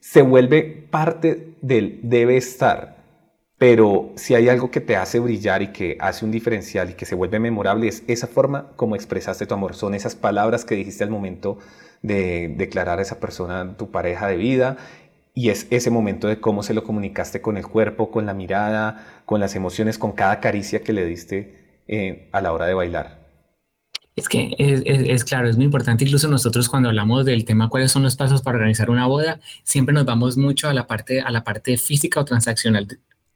[0.00, 3.00] se vuelve parte del debe estar.
[3.58, 7.04] Pero si hay algo que te hace brillar y que hace un diferencial y que
[7.04, 9.74] se vuelve memorable, es esa forma como expresaste tu amor.
[9.74, 11.58] Son esas palabras que dijiste al momento
[12.00, 14.78] de declarar a esa persona tu pareja de vida
[15.34, 19.22] y es ese momento de cómo se lo comunicaste con el cuerpo, con la mirada,
[19.26, 23.20] con las emociones, con cada caricia que le diste eh, a la hora de bailar.
[24.16, 26.04] Es que es, claro, es muy importante.
[26.04, 29.94] Incluso nosotros cuando hablamos del tema cuáles son los pasos para organizar una boda, siempre
[29.94, 32.86] nos vamos mucho a la parte, a la parte física o transaccional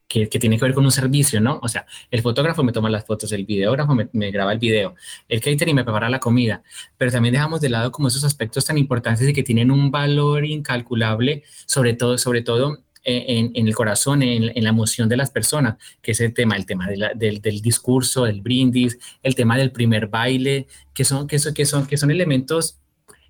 [0.09, 1.59] que, tiene que ver con un servicio, ¿no?
[1.63, 4.95] O sea, el fotógrafo me toma las fotos, el videógrafo me, graba el video,
[5.29, 6.63] el catering me prepara la comida,
[6.97, 10.45] pero también dejamos de lado como esos aspectos tan importantes y que tienen un valor
[10.45, 16.13] incalculable, sobre todo, sobre todo en, el corazón, en, la emoción de las personas, que
[16.13, 21.05] es el tema, el tema del, discurso, del brindis, el tema del primer baile, que
[21.05, 22.79] son, que son, que son, que son elementos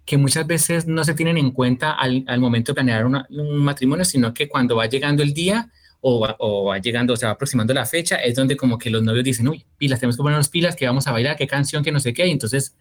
[0.04, 4.34] que muchas veces no se tienen en cuenta al, momento de planear un matrimonio, sino
[4.34, 5.70] que cuando va llegando el día
[6.06, 9.24] o va, o llegando, se va aproximando la fecha, es donde como que los novios
[9.24, 11.98] dicen, uy, pilas, tenemos que ponernos pilas, que vamos a bailar, qué canción, que no
[11.98, 12.76] sé qué, y entonces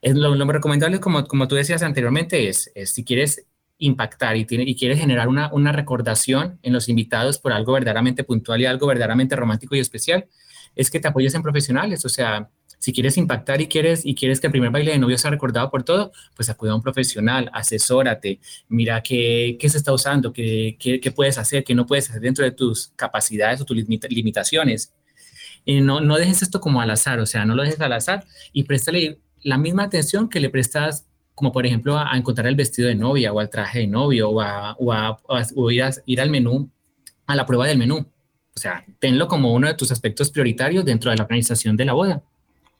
[0.00, 3.44] es lo, lo recomendable, como, como tú decías anteriormente, es, es si quieres
[3.76, 8.24] impactar y, tiene, y quieres generar una, una recordación en los invitados por algo verdaderamente
[8.24, 10.26] puntual y algo verdaderamente romántico y especial,
[10.74, 12.48] es que te apoyes en profesionales, o sea,
[12.78, 15.70] si quieres impactar y quieres, y quieres que el primer baile de novio sea recordado
[15.70, 20.76] por todo, pues acude a un profesional, asesórate, mira qué, qué se está usando, qué,
[20.78, 24.92] qué, puedes hacer, qué no puedes hacer dentro de tus capacidades o tus limitaciones.
[25.64, 28.24] Y no, no dejes esto como al azar, o sea, no lo dejes al azar
[28.52, 32.88] y préstale la misma atención que le prestas como por ejemplo a, encontrar el vestido
[32.88, 35.16] de novia o al traje de novio o a, o a,
[35.70, 36.68] ir, ir al menú,
[37.28, 37.98] a la prueba del menú.
[37.98, 41.92] O sea, tenlo como uno de tus aspectos prioritarios dentro de la organización de la
[41.92, 42.24] boda.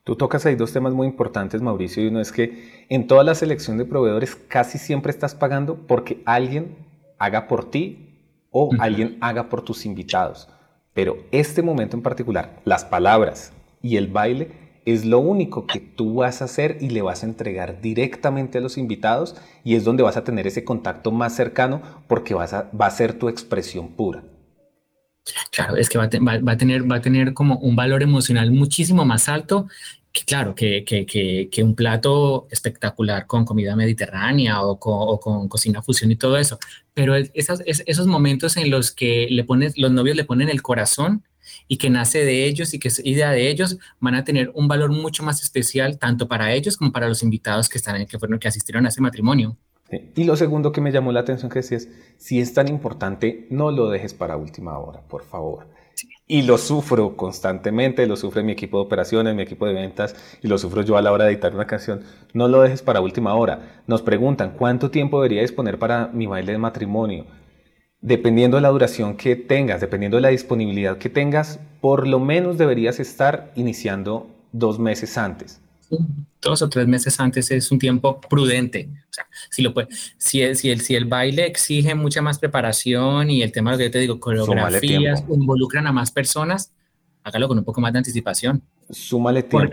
[0.09, 3.35] Tú tocas ahí dos temas muy importantes, Mauricio, y uno es que en toda la
[3.35, 6.75] selección de proveedores casi siempre estás pagando porque alguien
[7.19, 10.49] haga por ti o alguien haga por tus invitados.
[10.95, 14.49] Pero este momento en particular, las palabras y el baile
[14.83, 18.61] es lo único que tú vas a hacer y le vas a entregar directamente a
[18.61, 22.71] los invitados y es donde vas a tener ese contacto más cercano porque vas a,
[22.71, 24.23] va a ser tu expresión pura.
[25.51, 29.29] Claro, es que va, a tener, va a tener como un valor emocional muchísimo más
[29.29, 29.67] alto
[30.11, 31.05] claro, que, que,
[31.51, 36.59] que, un plato espectacular con comida mediterránea o con, cocina fusión y todo eso.
[36.93, 41.23] Pero esos momentos en los que le pones, los novios le ponen el corazón
[41.67, 44.67] y que nace de ellos y que es idea de ellos, van a tener un
[44.67, 48.39] valor mucho más especial tanto para ellos como para los invitados que están que fueron
[48.39, 49.57] que asistieron a ese matrimonio.
[50.15, 53.71] Y lo segundo que me llamó la atención que decías, si es tan importante, no
[53.71, 55.67] lo dejes para última hora, por favor.
[56.27, 60.47] Y lo sufro constantemente, lo sufre mi equipo de operaciones, mi equipo de ventas, y
[60.47, 62.03] lo sufro yo a la hora de editar una canción.
[62.33, 63.83] No lo dejes para última hora.
[63.87, 67.25] Nos preguntan, ¿cuánto tiempo debería disponer para mi baile de matrimonio?
[68.01, 72.57] dependiendo de la duración que tengas, dependiendo de la disponibilidad que tengas, por lo menos
[72.57, 75.61] deberías estar iniciando dos meses antes.
[76.41, 78.89] Dos o tres meses antes es un tiempo prudente.
[79.09, 82.39] O sea, si, lo puede, si, el, si, el, si el baile exige mucha más
[82.39, 86.71] preparación y el tema, lo que yo te digo, coreografías, involucran a más personas,
[87.23, 88.63] hágalo con un poco más de anticipación.
[88.89, 89.69] Súmale tiempo.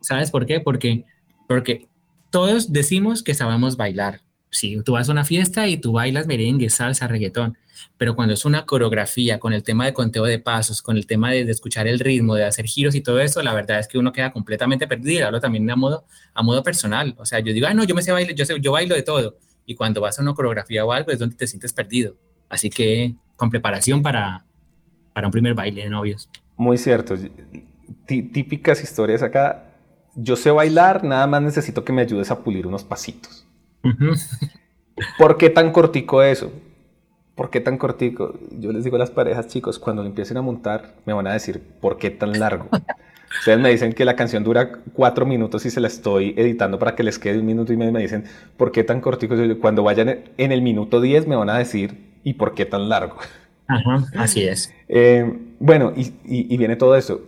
[0.00, 0.60] ¿Sabes por qué?
[0.60, 1.04] Porque,
[1.48, 1.88] porque
[2.30, 4.20] todos decimos que sabemos bailar,
[4.50, 7.56] si tú vas a una fiesta y tú bailas merengue, salsa, reggaetón,
[7.96, 11.30] pero cuando es una coreografía con el tema de conteo de pasos, con el tema
[11.30, 14.12] de, escuchar el ritmo, de hacer giros y todo eso, la verdad es que uno
[14.12, 15.26] queda completamente perdido.
[15.26, 16.04] Hablo también a modo,
[16.34, 17.14] a modo personal.
[17.18, 19.02] O sea, yo digo, ah, no, yo me sé bailar, yo, sé, yo bailo de
[19.02, 19.36] todo.
[19.66, 22.16] Y cuando vas a una coreografía o algo es donde te sientes perdido.
[22.48, 24.44] Así que con preparación para,
[25.12, 26.28] para un primer baile de novios.
[26.56, 27.14] Muy cierto.
[28.06, 29.68] Típicas historias acá.
[30.14, 33.46] Yo sé bailar, nada más necesito que me ayudes a pulir unos pasitos.
[35.18, 36.52] ¿Por qué tan cortico eso?
[37.34, 38.38] ¿Por qué tan cortico?
[38.58, 41.32] Yo les digo a las parejas, chicos, cuando lo empiecen a montar, me van a
[41.32, 42.68] decir, ¿por qué tan largo?
[43.38, 46.94] Ustedes me dicen que la canción dura cuatro minutos y se la estoy editando para
[46.94, 47.90] que les quede un minuto y medio.
[47.90, 48.24] Me dicen,
[48.58, 49.34] ¿por qué tan cortico?
[49.60, 53.16] Cuando vayan en el minuto 10 me van a decir, ¿y por qué tan largo?
[53.66, 54.72] Ajá, así es.
[54.94, 55.24] Eh,
[55.58, 57.22] bueno, y, y, viene todo eso.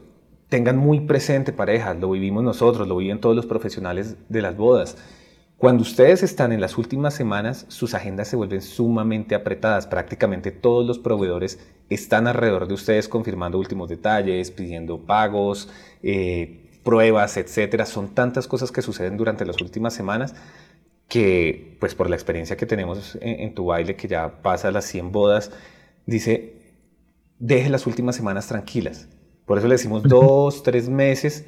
[0.50, 4.98] Tengan muy presente, parejas, lo vivimos nosotros, lo viven todos los profesionales de las bodas
[5.56, 9.86] cuando ustedes están en las últimas semanas, sus agendas se vuelven sumamente apretadas.
[9.86, 15.70] Prácticamente todos los proveedores están alrededor de ustedes confirmando últimos detalles, pidiendo pagos,
[16.02, 17.86] eh, pruebas, etcétera.
[17.86, 20.34] Son tantas cosas que suceden durante las últimas semanas
[21.08, 25.12] que, pues por la experiencia que tenemos en, tu baile, que ya pasa las 100
[25.12, 25.52] bodas,
[26.06, 26.56] dice,
[27.38, 29.08] deje las últimas semanas tranquilas.
[29.46, 31.44] Por eso le decimos dos, tres meses.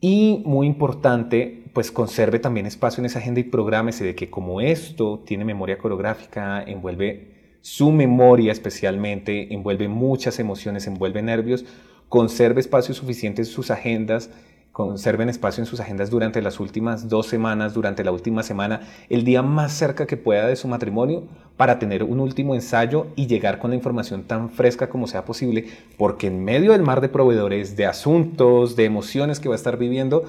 [0.00, 4.60] Y muy importante, pues conserve también espacio en esa agenda y prográmese de que como
[4.60, 11.64] esto tiene memoria coreográfica, envuelve su memoria especialmente, envuelve muchas emociones, envuelve nervios,
[12.08, 14.30] conserve espacio suficiente en sus agendas
[14.78, 19.24] conserven espacio en sus agendas durante las últimas dos semanas, durante la última semana, el
[19.24, 21.24] día más cerca que pueda de su matrimonio
[21.56, 25.66] para tener un último ensayo y llegar con la información tan fresca como sea posible,
[25.96, 29.78] porque en medio del mar de proveedores, de asuntos, de emociones que va a estar
[29.78, 30.22] viviendo,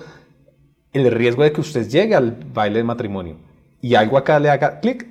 [0.94, 3.36] el riesgo de que usted llegue al baile de matrimonio
[3.82, 5.06] y algo acá le haga clic,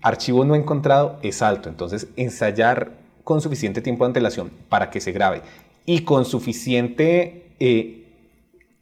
[0.00, 1.68] archivo no encontrado es alto.
[1.68, 2.90] Entonces, ensayar
[3.22, 5.42] con suficiente tiempo de antelación para que se grabe
[5.86, 7.46] y con suficiente...
[7.60, 8.00] Eh,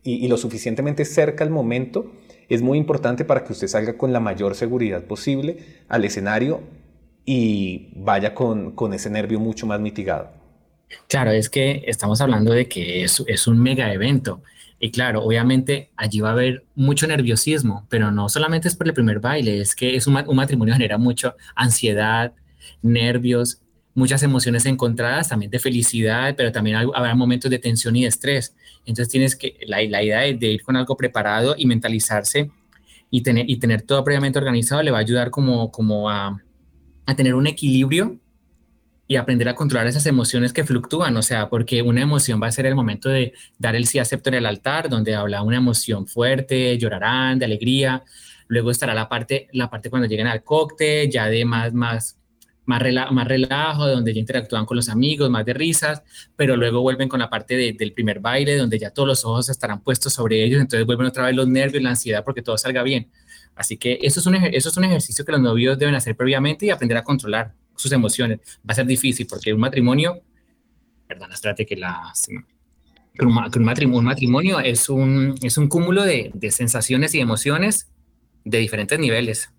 [0.02, 2.12] y, lo suficientemente cerca al momento,
[2.48, 5.58] es muy importante para que usted salga con la mayor seguridad posible
[5.88, 6.62] al escenario
[7.24, 10.30] y vaya con, con ese nervio mucho más mitigado.
[11.08, 14.42] Claro, es que estamos hablando de que es, es un mega evento.
[14.80, 18.94] Y claro, obviamente allí va a haber mucho nerviosismo, pero no solamente es por el
[18.94, 22.32] primer baile, es que es un, un matrimonio genera mucho ansiedad,
[22.80, 23.60] nervios,
[23.94, 28.56] muchas emociones encontradas, también de felicidad, pero también habrá momentos de tensión y de estrés.
[28.86, 32.50] Entonces tienes que, la, la idea de, ir con algo preparado y mentalizarse
[33.10, 36.40] y tener, y tener todo previamente organizado le va a ayudar como, como a,
[37.06, 38.18] a tener un equilibrio
[39.10, 42.52] y aprender a controlar esas emociones que fluctúan, o sea, porque una emoción va a
[42.52, 46.06] ser el momento de dar el sí acepto en el altar, donde habla una emoción
[46.06, 48.04] fuerte, llorarán, de alegría,
[48.46, 52.19] luego estará la parte, la parte cuando lleguen al cóctel, ya de más, más
[52.70, 56.02] más, más relajo, donde ya interactúan con los amigos, más de risas,
[56.36, 59.82] pero luego vuelven con la parte del primer baile, donde ya todos los ojos estarán
[59.82, 63.10] puestos sobre ellos, entonces vuelven otra vez los nervios, la ansiedad, porque todo salga bien.
[63.56, 67.04] Así que eso es, un, ejercicio que los novios deben hacer previamente y aprender a
[67.04, 68.38] controlar sus emociones.
[68.58, 70.22] Va a ser difícil porque un matrimonio,
[71.06, 72.12] perdón, espérate que la...
[73.18, 75.36] Un matrimonio, un matrimonio es un,
[75.68, 77.90] cúmulo de sensaciones y emociones
[78.44, 79.50] de diferentes niveles.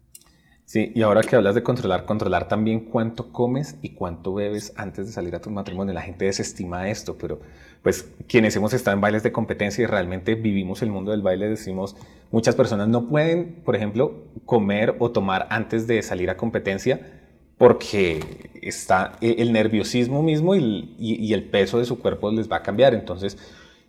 [0.72, 5.06] Sí, y ahora que hablas de controlar, controlar también cuánto comes y cuánto bebes antes
[5.06, 5.94] de salir a tu matrimonio.
[5.94, 7.42] La gente desestima esto, pero
[7.84, 11.50] pues quienes hemos estado en bailes de competencia y realmente vivimos el mundo del baile,
[11.50, 11.98] decimos,
[12.32, 17.20] muchas personas no pueden, por ejemplo, comer o tomar antes de salir a competencia
[17.58, 22.64] porque está e, el nerviosismo mismo y, el peso de su cuerpo les va a
[22.64, 22.94] cambiar.
[22.94, 23.38] Entonces,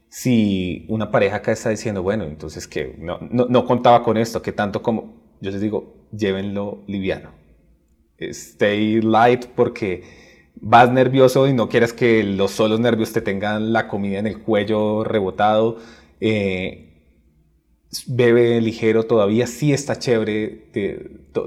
[0.09, 4.43] si una pareja acá está diciendo, bueno, entonces que no, no, no contaba con esto,
[4.43, 7.31] que tanto como, yo les digo, llévenlo liviano.
[8.19, 10.05] Stay light porque
[10.55, 14.39] vas nervioso y no quieres que los solos nervios te tengan la comida en el
[14.41, 15.79] cuello rebotado.
[16.21, 16.93] Eh,
[18.07, 20.71] bebe ligero todavía, sí está chévere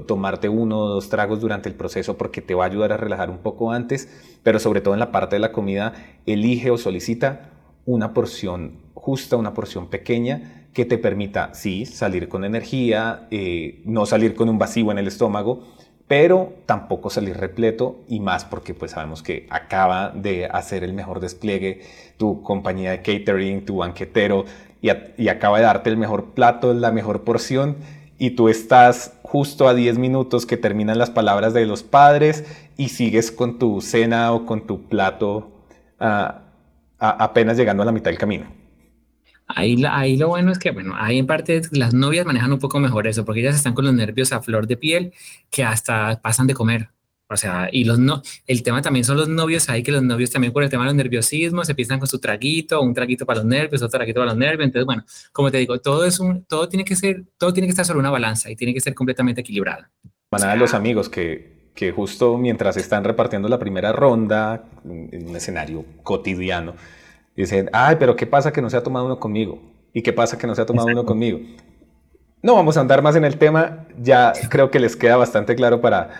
[0.06, 3.30] tomarte uno o dos tragos durante el proceso porque te va a ayudar a relajar
[3.30, 4.08] un poco antes,
[4.42, 7.50] pero sobre todo en la parte de la comida, elige o solicita
[7.84, 14.04] una porción justa, una porción pequeña que te permita, sí, salir con energía, eh, no
[14.04, 15.62] salir con un vacío en el estómago,
[16.06, 21.20] pero tampoco salir repleto y más porque pues sabemos que acaba de hacer el mejor
[21.20, 21.80] despliegue
[22.18, 24.44] tu compañía de catering, tu banquetero
[24.82, 24.90] y,
[25.28, 27.76] acaba de darte el mejor plato, la mejor porción
[28.18, 32.44] y tú estás justo a 10 minutos que terminan las palabras de los padres
[32.76, 35.52] y sigues con tu cena o con tu plato
[36.00, 36.42] ah,
[36.98, 38.55] apenas llegando a la mitad del camino.
[39.56, 42.78] Ahí, ahí lo bueno es que, bueno, ahí en parte las novias manejan un poco
[42.78, 45.14] mejor eso, porque ellas están con los nervios a flor de piel
[45.50, 46.90] que hasta pasan de comer.
[47.30, 50.30] O sea, y los no, el tema también son los novios, ahí que los novios
[50.30, 53.38] también por el tema de los nerviosismos se piensan con su traguito, un traguito para
[53.38, 54.66] los nervios, otro traguito para los nervios.
[54.66, 57.70] Entonces, bueno, como te digo, todo es un, todo tiene que ser, todo tiene que
[57.70, 59.86] estar sobre una balanza y tiene que ser completamente equilibrado.
[60.30, 65.34] Manada de los amigos que, que justo mientras están repartiendo la primera ronda en un
[65.34, 66.74] escenario cotidiano,
[67.42, 69.60] dicen, ay, pero ¿qué pasa que no se ha tomado uno conmigo?
[69.92, 71.40] ¿Y qué pasa que no se ha tomado uno conmigo?
[72.42, 75.80] No vamos a andar más en el tema, ya creo que les queda bastante claro
[75.80, 76.10] para,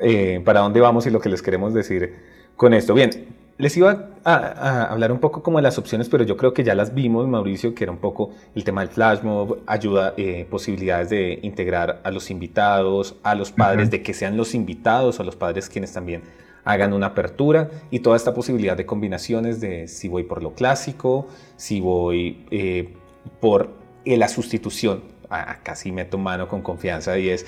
[0.00, 2.14] eh, para dónde vamos y lo que les queremos decir
[2.56, 2.94] con esto.
[2.94, 3.10] Bien,
[3.58, 6.76] les iba a, hablar un poco como de las opciones, pero yo creo que ya
[6.76, 11.10] las vimos, Mauricio, que era un poco el tema del flash mob, ayuda, eh, posibilidades
[11.10, 15.34] de integrar a los invitados, a los padres, de que sean los invitados o los
[15.34, 16.22] padres quienes también
[16.64, 21.26] hagan una apertura y toda esta posibilidad de combinaciones de si voy por lo clásico,
[21.56, 22.94] si voy eh,
[23.40, 23.70] por
[24.04, 25.02] la sustitución.
[25.28, 27.46] Acá sí meto mano con confianza y es,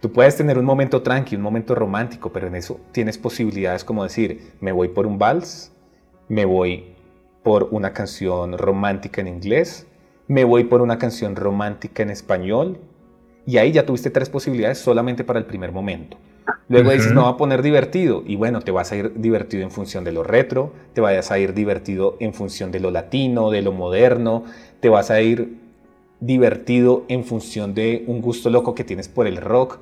[0.00, 4.02] tú puedes tener un momento tranqui, un momento romántico, pero en eso tienes posibilidades como
[4.02, 5.72] decir, me voy por un vals,
[6.28, 6.92] me voy
[7.42, 9.86] por una canción romántica en inglés,
[10.28, 12.78] me voy por una canción romántica en español,
[13.46, 16.16] y ahí ya tuviste tres posibilidades solamente para el primer momento.
[16.68, 18.22] Luego dices, no va a poner divertido.
[18.26, 21.38] Y bueno, te vas a ir divertido en función de lo retro, te vayas a
[21.38, 24.44] ir divertido en función de lo latino, de lo moderno,
[24.80, 25.58] te vas a ir
[26.20, 29.78] divertido en función de un gusto loco que tienes por el rock.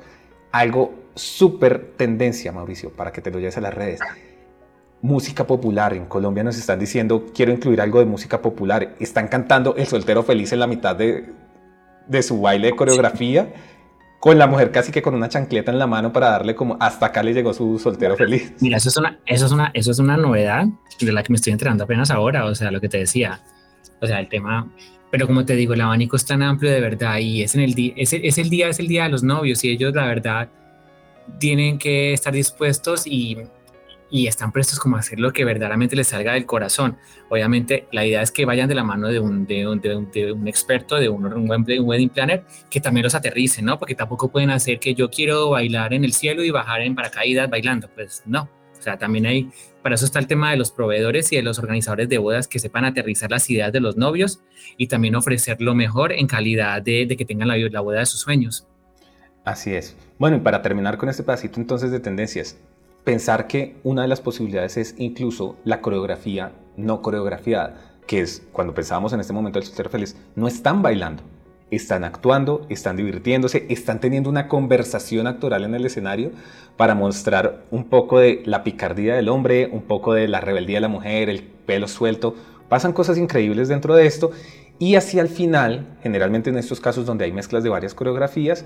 [0.52, 4.00] Algo súper tendencia, Mauricio, para que te lo lleves a las redes.
[5.02, 5.94] Música popular.
[5.94, 8.94] En Colombia nos están diciendo, quiero incluir algo de música popular.
[8.98, 11.26] Están cantando El Soltero Feliz en la mitad de,
[12.08, 13.52] de su baile de coreografía
[14.20, 17.06] con la mujer casi que con una chancleta en la mano para darle como hasta
[17.06, 18.52] acá le llegó su soltero feliz.
[18.60, 20.66] Mira, eso es una, eso es una, eso es una novedad
[21.00, 23.40] de la que me estoy enterando apenas ahora, o sea, lo que te decía,
[24.00, 24.70] o sea, el tema,
[25.10, 27.72] pero como te digo, el abanico es tan amplio de verdad y es en el
[27.72, 30.50] día, es, es el día, es el día de los novios y ellos la verdad
[31.38, 33.38] tienen que estar dispuestos y
[34.10, 36.96] y están prestos como a hacer lo que verdaderamente les salga del corazón.
[37.28, 40.48] Obviamente, la idea es que vayan de la mano de un, de un, de un,
[40.48, 43.78] experto, de un, un, wedding planner, que también los aterrice, ¿no?
[43.78, 47.48] Porque tampoco pueden hacer que yo quiero bailar en el cielo y bajar en paracaídas
[47.48, 47.88] bailando.
[47.94, 48.48] Pues no.
[48.78, 49.50] O sea, también hay,
[49.82, 52.58] para eso está el tema de los proveedores y de los organizadores de bodas que
[52.58, 54.40] sepan aterrizar las ideas de los novios
[54.78, 58.06] y también ofrecer lo mejor en calidad de, de que tengan la, la boda de
[58.06, 58.66] sus sueños.
[59.44, 59.96] Así es.
[60.18, 62.56] Bueno, y para terminar con este pedacito entonces de tendencias,
[63.04, 68.74] pensar que una de las posibilidades es incluso la coreografía no coreografiada, que es cuando
[68.74, 71.22] pensábamos en este momento del soltero feliz, no están bailando,
[71.70, 76.32] están actuando, están divirtiéndose, están teniendo una conversación actoral en el escenario
[76.76, 80.82] para mostrar un poco de la picardía del hombre, un poco de la rebeldía de
[80.82, 82.34] la mujer, el pelo suelto.
[82.68, 84.30] Pasan cosas increíbles dentro de esto
[84.78, 88.64] y hacia el final, generalmente en estos casos donde hay mezclas de varias coreografías,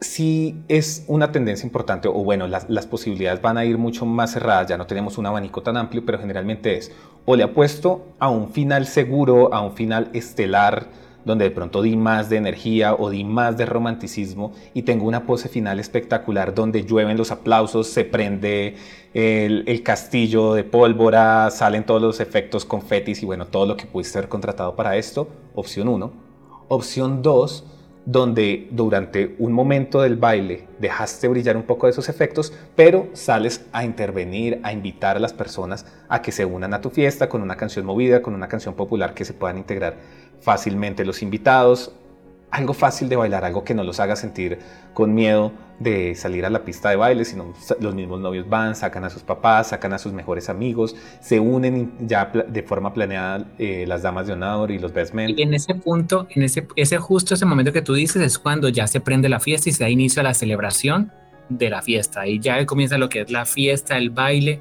[0.00, 4.68] sí es una tendencia importante, o bueno, las, posibilidades van a ir mucho más cerradas,
[4.68, 6.92] ya no tenemos un abanico tan amplio, pero generalmente es
[7.24, 10.86] o le apuesto a un final seguro, a un final estelar,
[11.24, 15.26] donde de pronto di más de energía o di más de romanticismo y tengo una
[15.26, 18.76] pose final espectacular donde llueven los aplausos, se prende
[19.12, 24.18] el, castillo de pólvora, salen todos los efectos confetis y bueno, todo lo que pudiste
[24.18, 26.12] haber contratado para esto, opción 1.
[26.68, 27.75] Opción 2
[28.06, 33.66] donde durante un momento del baile dejaste brillar un poco de esos efectos, pero sales
[33.72, 37.42] a intervenir, a invitar a las personas a que se unan a tu fiesta con
[37.42, 39.96] una canción movida, con una canción popular que se puedan integrar
[40.40, 41.04] fácilmente.
[41.04, 41.92] Los invitados
[42.56, 44.58] algo fácil de bailar, algo que no los haga sentir
[44.94, 49.04] con miedo de salir a la pista de baile, sino los mismos novios van, sacan
[49.04, 53.84] a sus papás, sacan a sus mejores amigos, se unen ya de forma planeada eh,
[53.86, 55.38] las damas de honor y los best men.
[55.38, 58.70] Y en ese punto, en ese, ese justo ese momento que tú dices es cuando
[58.70, 61.12] ya se prende la fiesta y se da inicio a la celebración
[61.50, 62.22] de la fiesta.
[62.22, 64.60] Ahí ya comienza lo que es la fiesta, el baile,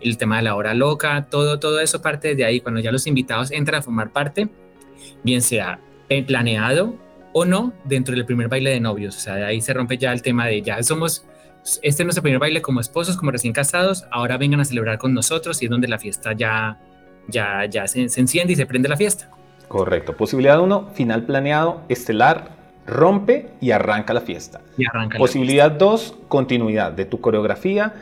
[0.00, 2.60] el tema de la hora loca, todo, todo eso parte de ahí.
[2.60, 4.48] Cuando ya los invitados entran a formar parte,
[5.22, 5.78] bien sea
[6.26, 7.05] planeado
[7.38, 9.14] o no dentro del primer baile de novios.
[9.14, 11.26] O sea, de ahí se rompe ya el tema de ya somos,
[11.82, 15.12] este es nuestro primer baile como esposos, como recién casados, ahora vengan a celebrar con
[15.12, 16.78] nosotros y es donde la fiesta ya,
[17.28, 19.28] ya, ya se, enciende y se prende la fiesta.
[19.68, 20.16] Correcto.
[20.16, 22.52] Posibilidad uno, final planeado, estelar,
[22.86, 24.62] rompe y arranca la fiesta.
[24.78, 27.92] Y arranca Posibilidad 2, continuidad de tu coreografía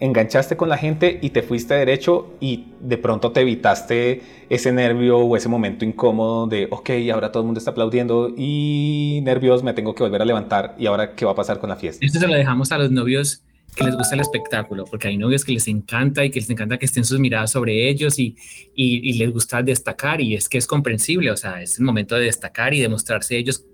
[0.00, 5.18] enganchaste con la gente y te fuiste derecho y de pronto te evitaste ese nervio
[5.18, 9.74] o ese momento incómodo de, ok, ahora todo el mundo está aplaudiendo y nervios, me
[9.74, 12.04] tengo que volver a levantar y ahora qué va a pasar con la fiesta.
[12.04, 13.42] Esto se lo dejamos a los novios
[13.76, 16.78] que les gusta el espectáculo, porque hay novios que les encanta y que les encanta
[16.78, 18.36] que estén sus miradas sobre ellos y,
[18.74, 22.16] y, y les gusta destacar y es que es comprensible, o sea, es el momento
[22.16, 23.64] de destacar y demostrarse ellos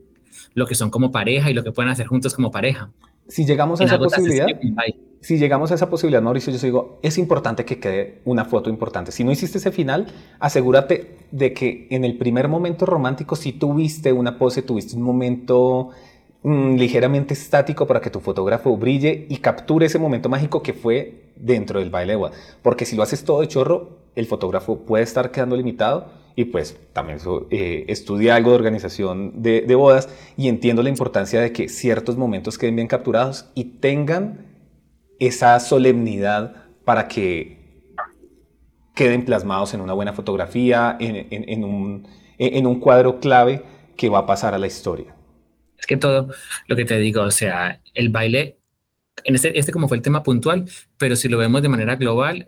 [0.55, 2.91] lo que son como pareja y lo que pueden hacer juntos como pareja.
[3.29, 4.47] Si llegamos a esa posibilidad,
[5.21, 9.13] si llegamos a esa posibilidad, Mauricio, yo digo, es importante que quede una foto importante.
[9.13, 10.07] Si no hiciste ese final,
[10.39, 15.91] asegúrate de que en el primer momento romántico si tuviste una pose, tuviste un momento
[16.43, 21.25] mm, ligeramente estático para que tu fotógrafo brille y capture ese momento mágico que fue
[21.37, 22.33] dentro del baile de.
[22.63, 26.07] Porque si lo haces todo de chorro, el fotógrafo puede estar quedando limitado
[26.37, 27.19] y pues también
[27.51, 32.59] eh, estudia algo de organización de bodas y entiendo la importancia de que ciertos momentos
[32.59, 34.56] queden bien capturados y tengan
[35.19, 37.57] esa solemnidad para que
[38.95, 43.63] queden plasmados en una buena fotografía, en, un, cuadro clave
[43.97, 45.15] que va a pasar a la historia.
[45.79, 46.31] Es que todo
[46.67, 48.59] lo que te digo, o sea, el baile,
[49.25, 50.65] en este, este como fue el tema puntual,
[50.97, 52.47] pero si lo vemos de manera global,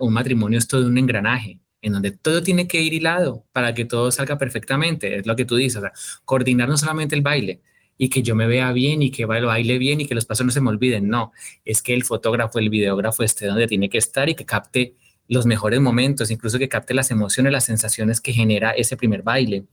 [0.00, 3.84] un matrimonio es todo un engranaje en donde todo tiene que ir hilado para que
[3.84, 5.92] todo salga perfectamente, es lo que tú dices, o sea,
[6.24, 7.60] coordinar no solamente el baile,
[7.98, 10.52] y que yo me vea bien y que baile bien y que los pasos no
[10.52, 11.08] se me olviden.
[11.08, 11.32] No,
[11.64, 14.96] es que el fotógrafo, el videógrafo esté donde tiene que estar y que capte
[15.28, 19.64] los mejores momentos, incluso que capte las emociones, las sensaciones que genera ese primer baile.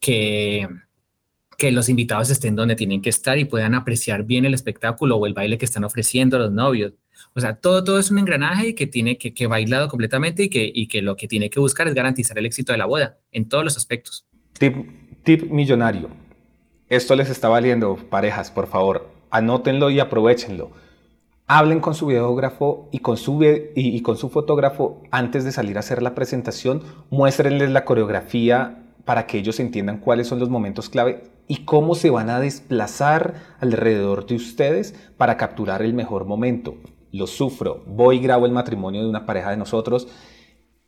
[0.00, 0.68] Que,
[1.58, 5.26] que los invitados estén donde tienen que estar y puedan apreciar bien el espectáculo o
[5.26, 6.92] el baile que están ofreciendo los novios.
[7.34, 10.70] O sea, todo, todo es un engranaje que tiene que, que bailado completamente y que,
[10.72, 13.48] y que lo que tiene que buscar es garantizar el éxito de la boda en
[13.48, 14.26] todos los aspectos.
[14.58, 14.76] Tip,
[15.22, 16.25] tip millonario.
[16.88, 20.70] Esto les está valiendo, parejas, por favor, anótenlo y aprovechenlo.
[21.46, 23.42] Hablen con su videógrafo y con su,
[23.74, 26.82] y, con su fotógrafo antes de salir a hacer la presentación.
[27.10, 32.10] Muéstrenles la coreografía para que ellos entiendan cuáles son los momentos clave y cómo se
[32.10, 36.74] van a desplazar alrededor de ustedes para capturar el mejor momento
[37.16, 40.08] lo sufro, voy y grabo el matrimonio de una pareja de nosotros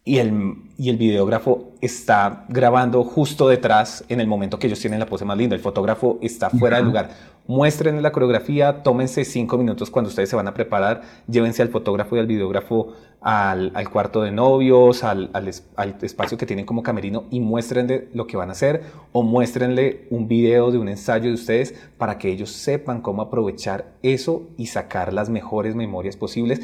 [0.05, 4.99] y el, y el videógrafo está grabando justo detrás en el momento que ellos tienen
[4.99, 5.55] la pose más linda.
[5.55, 7.11] El fotógrafo está fuera del lugar.
[7.47, 12.15] Muestren la coreografía, tómense cinco minutos cuando ustedes se van a preparar, llévense al fotógrafo
[12.15, 16.83] y al videógrafo al, al cuarto de novios, al, al, al, espacio que tienen como
[16.83, 21.29] camerino y muéstrenle lo que van a hacer o muéstrenle un video de un ensayo
[21.29, 26.61] de ustedes para que ellos sepan cómo aprovechar eso y sacar las mejores memorias posibles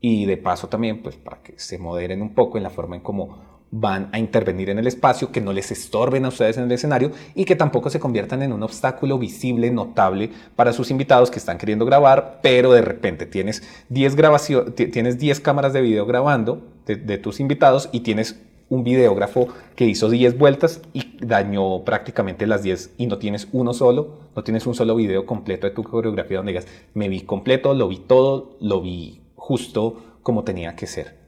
[0.00, 3.02] y de paso también pues para que se moderen un poco en la forma en
[3.02, 6.72] cómo van a intervenir en el espacio, que no les estorben a ustedes en el
[6.72, 11.40] escenario y que tampoco se conviertan en un obstáculo visible, notable para sus invitados que
[11.40, 16.62] están queriendo grabar, pero de repente tienes 10 grabaciones, tienes 10 cámaras de video grabando
[16.86, 18.36] de, de tus invitados y tienes
[18.68, 23.74] un videógrafo que hizo 10 vueltas y dañó prácticamente las 10 y no tienes uno
[23.74, 27.74] solo, no tienes un solo video completo de tu coreografía donde digas, me vi completo,
[27.74, 31.23] lo vi todo, lo vi justo como tenía que ser.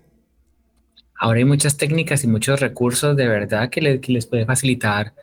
[1.19, 5.15] Ahora hay muchas técnicas y muchos recursos de verdad que, les puede facilitar,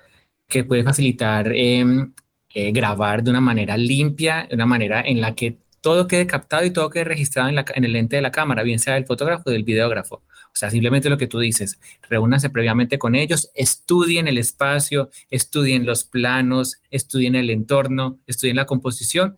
[0.48, 2.14] que puede facilitar em,
[2.54, 6.66] eh, grabar de una manera limpia, de una manera en la que todo quede captado
[6.66, 9.52] y todo quede registrado en, el lente de la cámara, bien sea del fotógrafo o
[9.52, 10.16] del videógrafo.
[10.16, 11.80] O sea, simplemente lo que tú dices,
[12.10, 18.66] reúnanse previamente con ellos, estudien el espacio, estudien los planos, estudien el entorno, estudien la
[18.66, 19.38] composición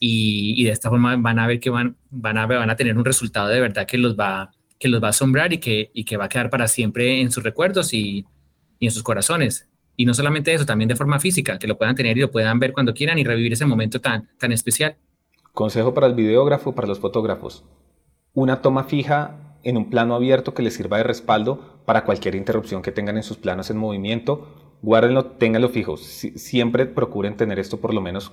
[0.00, 3.48] y, de esta forma van a ver que van, a, van a tener un resultado
[3.48, 6.26] de verdad que los va, que los va a asombrar y que, y que va
[6.26, 8.26] a quedar para siempre en sus recuerdos y,
[8.80, 9.68] en sus corazones.
[9.96, 12.58] Y no solamente eso, también de forma física, que lo puedan tener y lo puedan
[12.58, 14.96] ver cuando quieran y revivir ese momento tan, tan especial.
[15.52, 17.64] Consejo para el videógrafo, para los fotógrafos.
[18.32, 22.82] Una toma fija en un plano abierto que les sirva de respaldo para cualquier interrupción
[22.82, 24.76] que tengan en sus planos en movimiento.
[24.82, 25.96] Guárdenlo, ténganlo fijo.
[25.96, 28.32] siempre procuren tener esto por lo menos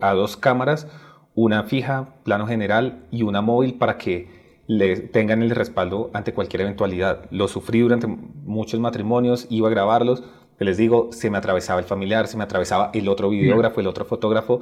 [0.00, 0.88] a dos cámaras,
[1.34, 6.62] una fija, plano general y una móvil para que le tengan el respaldo ante cualquier
[6.62, 7.26] eventualidad.
[7.30, 10.22] Lo sufrí durante muchos matrimonios, iba a grabarlos,
[10.58, 13.86] que les digo, se me atravesaba el familiar, se me atravesaba el otro videógrafo, el
[13.86, 14.60] otro fotógrafo,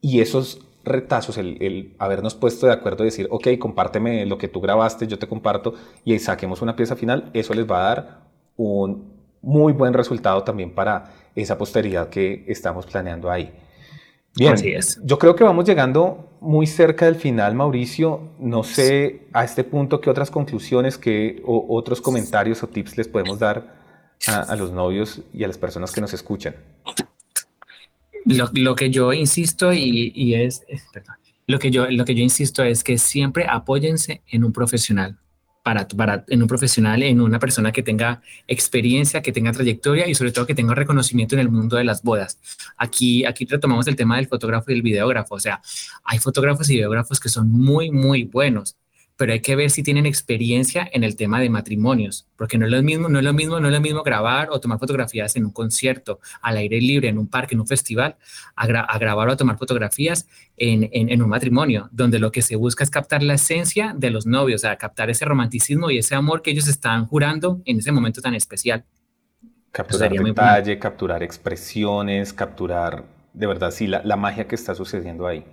[0.00, 4.48] y esos retazos, el, el, habernos puesto de acuerdo y decir, ok, compárteme lo que
[4.48, 5.74] tú grabaste, yo te comparto,
[6.04, 8.20] y saquemos una pieza final, eso les va a dar
[8.56, 13.52] un muy buen resultado también para esa posteridad que estamos planeando ahí.
[14.36, 15.00] Bien, Así es.
[15.04, 18.30] yo creo que vamos llegando muy cerca del final, Mauricio.
[18.38, 23.08] No sé a este punto qué otras conclusiones, qué o otros comentarios o tips les
[23.08, 23.78] podemos dar
[24.26, 26.56] a, los novios y a las personas que nos escuchan.
[28.24, 30.62] Lo, que yo insisto y, es,
[30.92, 31.16] perdón,
[31.46, 35.18] lo que yo, lo que yo insisto es que siempre apóyense en un profesional
[35.62, 40.32] para, en un profesional, en una persona que tenga experiencia, que tenga trayectoria y sobre
[40.32, 42.38] todo que tenga reconocimiento en el mundo de las bodas.
[42.76, 45.34] Aquí, aquí retomamos el tema del fotógrafo y el videógrafo.
[45.34, 45.60] O sea,
[46.04, 48.76] hay fotógrafos y videógrafos que son muy, muy buenos,
[49.18, 52.72] pero hay que ver si tienen experiencia en el tema de matrimonios, porque no es
[52.72, 55.44] lo mismo, no es lo mismo, no es lo mismo grabar o tomar fotografías en
[55.44, 58.16] un concierto, al aire libre, en un parque, en un festival,
[58.54, 62.84] a, grabar o a tomar fotografías en, en, un matrimonio, donde lo que se busca
[62.84, 66.40] es captar la esencia de los novios, o sea, captar ese romanticismo y ese amor
[66.40, 68.84] que ellos están jurando en ese momento tan especial.
[69.72, 73.04] Capturar detalle, capturar expresiones, capturar
[73.38, 75.44] de verdad, sí, la, la magia que está sucediendo ahí.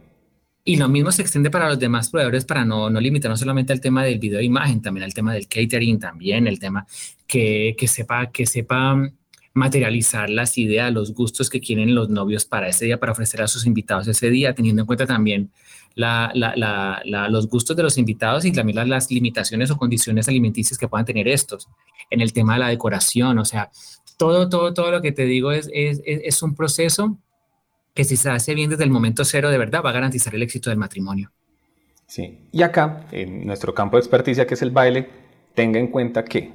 [0.68, 3.80] Y lo mismo se extiende para los demás proveedores para no, no limitarnos solamente al
[3.80, 6.88] tema del video e imagen, también al tema del catering, también el tema
[7.28, 8.97] que, que sepa, que sepa
[9.53, 13.47] materializar las ideas, los gustos que quieren los novios para ese día, para ofrecer a
[13.47, 15.51] sus invitados ese día, teniendo en cuenta también
[15.93, 20.88] la, la, los gustos de los invitados y también las, limitaciones o condiciones alimenticias que
[20.88, 21.70] puedan tener estos.
[22.09, 23.70] En el tema de la decoración, o sea,
[24.18, 27.20] todo, todo, todo lo que te digo es, es, es un proceso
[27.95, 30.43] que si se hace bien desde el momento cero, de verdad va a garantizar el
[30.43, 31.31] éxito del matrimonio.
[32.05, 35.09] Sí, y acá, en nuestro campo de experticia, que es el baile,
[35.55, 36.51] tenga en cuenta que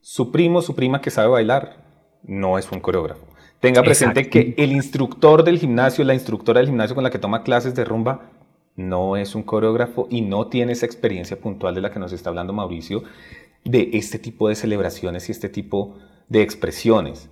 [0.00, 1.82] su primo, su prima que sabe bailar,
[2.22, 3.26] no es un coreógrafo.
[3.58, 7.42] Tenga presente que el instructor del gimnasio, la instructora del gimnasio con la que toma
[7.42, 8.30] clases de rumba,
[8.76, 12.28] no es un coreógrafo y no tiene esa experiencia puntual de la que nos está
[12.28, 13.02] hablando Mauricio,
[13.64, 15.96] de este tipo de celebraciones y este tipo
[16.28, 17.30] de expresiones.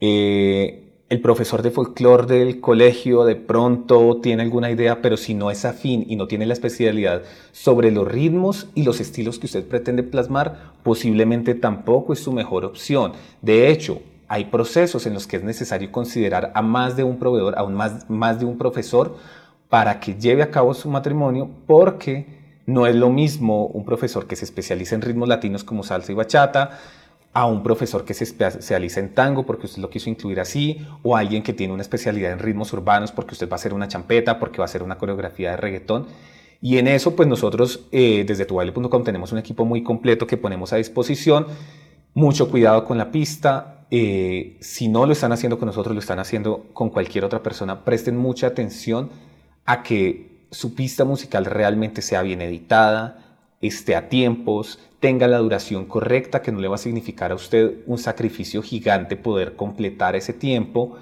[0.00, 5.50] Eh, el profesor de folclore del colegio de pronto tiene alguna idea, pero si no
[5.50, 9.66] es afín y no tiene la especialidad sobre los ritmos y los estilos que usted
[9.66, 13.12] pretende plasmar, posiblemente tampoco es su mejor opción.
[13.40, 17.58] De hecho, hay procesos en los que es necesario considerar a más de un proveedor,
[17.58, 19.16] a más, más de un profesor,
[19.70, 22.26] para que lleve a cabo su matrimonio, porque
[22.66, 26.14] no es lo mismo un profesor que se especializa en ritmos latinos como salsa y
[26.14, 26.78] bachata,
[27.38, 31.16] a un profesor que se especializa en tango porque usted lo quiso incluir así, o
[31.16, 33.86] a alguien que tiene una especialidad en ritmos urbanos porque usted va a hacer una
[33.86, 36.06] champeta, porque va a hacer una coreografía de reggaetón.
[36.60, 40.72] Y en eso, pues nosotros eh, desde tubaile.com tenemos un equipo muy completo que ponemos
[40.72, 41.46] a disposición.
[42.12, 43.86] Mucho cuidado con la pista.
[43.92, 47.84] Eh, si no lo están haciendo con nosotros, lo están haciendo con cualquier otra persona.
[47.84, 49.10] Presten mucha atención
[49.64, 53.27] a que su pista musical realmente sea bien editada,
[53.60, 57.78] esté a tiempos, tenga la duración correcta, que no le va a significar a usted
[57.86, 60.96] un sacrificio gigante poder completar ese tiempo,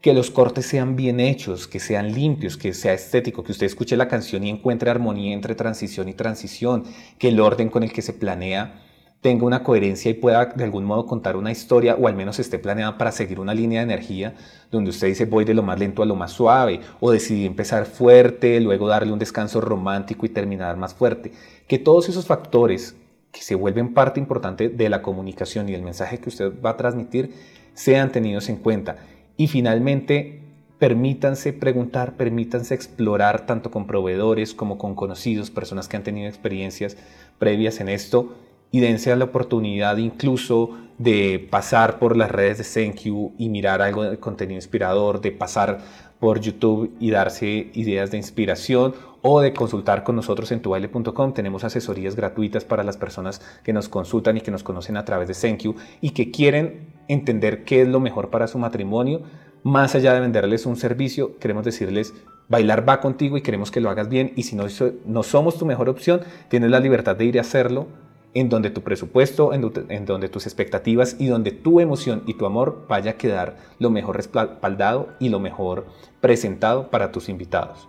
[0.00, 3.96] que los cortes sean bien hechos, que sean limpios, que sea estético, que usted escuche
[3.96, 6.84] la canción y encuentre armonía entre transición y transición,
[7.18, 8.82] que el orden con el que se planea
[9.26, 12.60] tenga una coherencia y pueda de algún modo contar una historia o al menos esté
[12.60, 14.34] planeada para seguir una línea de energía
[14.70, 17.86] donde usted dice voy de lo más lento a lo más suave o decidí empezar
[17.86, 21.32] fuerte, luego darle un descanso romántico y terminar más fuerte.
[21.66, 22.94] Que todos esos factores
[23.32, 26.76] que se vuelven parte importante de la comunicación y el mensaje que usted va a
[26.76, 27.34] transmitir
[27.74, 28.98] sean tenidos en cuenta.
[29.36, 30.40] Y finalmente,
[30.78, 36.96] permítanse preguntar, permítanse explorar tanto con proveedores como con conocidos, personas que han tenido experiencias
[37.40, 38.36] previas en esto
[38.70, 44.04] y dense la oportunidad incluso de pasar por las redes de ThankYou y mirar algo
[44.04, 45.78] de contenido inspirador, de pasar
[46.18, 51.34] por YouTube y darse ideas de inspiración o de consultar con nosotros en tubaile.com.
[51.34, 55.28] Tenemos asesorías gratuitas para las personas que nos consultan y que nos conocen a través
[55.28, 59.22] de ThankYou y que quieren entender qué es lo mejor para su matrimonio.
[59.62, 62.14] Más allá de venderles un servicio, queremos decirles,
[62.48, 64.64] bailar va contigo y queremos que lo hagas bien y si no,
[65.04, 67.88] no somos tu mejor opción, tienes la libertad de ir a hacerlo
[68.36, 72.84] en donde tu presupuesto, en, donde tus expectativas y donde tu emoción y tu amor
[72.86, 75.86] vaya a quedar lo mejor respaldado y lo mejor
[76.20, 77.88] presentado para tus invitados.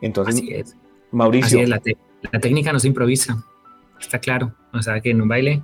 [0.00, 0.76] Entonces, es.
[1.10, 1.66] Mauricio.
[1.66, 1.80] la,
[2.40, 3.44] técnica no se improvisa,
[4.00, 4.54] está claro.
[4.72, 5.60] O sea, que en un baile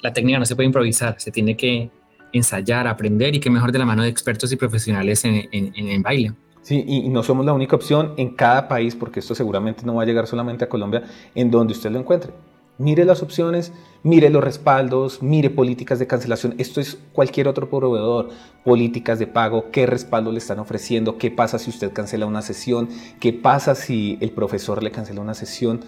[0.00, 1.90] la técnica no se puede improvisar, se tiene que
[2.32, 6.32] ensayar, aprender y que mejor de la mano de expertos y profesionales en, en baile.
[6.62, 10.04] Sí, y no somos la única opción en cada país, porque esto seguramente no va
[10.04, 11.04] a llegar solamente a Colombia,
[11.34, 12.32] en donde usted lo encuentre.
[12.80, 16.54] Mire las opciones, mire los respaldos, mire políticas de cancelación.
[16.56, 18.30] Esto es cualquier otro proveedor.
[18.64, 22.88] Políticas de pago, qué respaldo le están ofreciendo, qué pasa si usted cancela una sesión,
[23.20, 25.80] qué pasa si el profesor le cancela una sesión.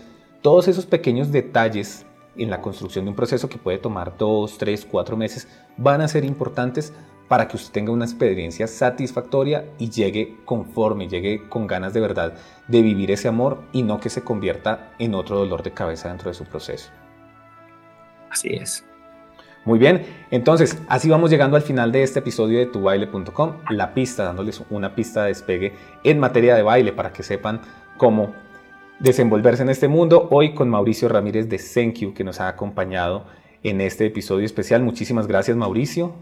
[0.43, 2.05] Todos esos pequeños detalles
[2.37, 6.09] en la construcción de un proceso que puede tomar dos, tres, cuatro meses van a
[6.09, 6.93] ser importantes
[7.33, 12.35] para que usted tenga una experiencia satisfactoria y llegue conforme, llegue con ganas de verdad
[12.69, 16.29] de vivir ese amor y no que se convierta en otro dolor de cabeza dentro
[16.29, 16.91] de su proceso.
[18.29, 18.85] Así es.
[19.65, 24.25] Muy bien, entonces así vamos llegando al final de este episodio de tubaile.com, la pista,
[24.25, 25.73] dándoles una pista de despegue
[26.05, 27.63] en materia de baile para que sepan
[27.97, 28.35] cómo
[29.01, 30.29] desenvolverse en este mundo.
[30.31, 33.25] Hoy con Mauricio Ramírez de Thank que nos ha acompañado
[33.63, 34.83] en este episodio especial.
[34.83, 36.13] Muchísimas gracias Mauricio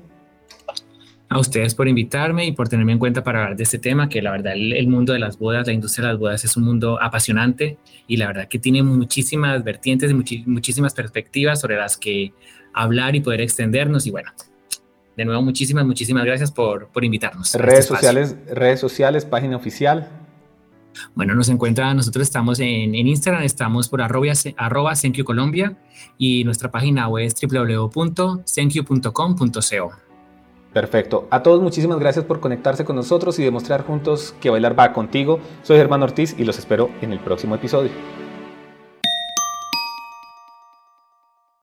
[1.31, 4.21] a ustedes por invitarme y por tenerme en cuenta para hablar de este tema, que
[4.21, 7.01] la verdad el, mundo de las bodas, la industria de las bodas es un mundo
[7.01, 7.79] apasionante
[8.09, 10.15] y la verdad que tiene muchísimas vertientes y
[10.45, 12.33] muchísimas perspectivas sobre las que
[12.75, 14.33] hablar y poder extendernos y bueno.
[15.17, 17.55] De nuevo, muchísimas, muchísimas gracias por, por invitarnos.
[17.55, 20.09] Redes este sociales, redes sociales, página oficial.
[21.15, 25.77] Bueno, nos encuentra, nosotros estamos en, Instagram, estamos por arroba, arroba Colombia
[26.19, 30.10] y nuestra página web es www.senkyu.com.co.
[30.73, 31.27] Perfecto.
[31.31, 35.41] A todos muchísimas gracias por conectarse con nosotros y demostrar juntos que bailar va contigo.
[35.63, 37.91] Soy Germán Ortiz y los espero en el próximo episodio.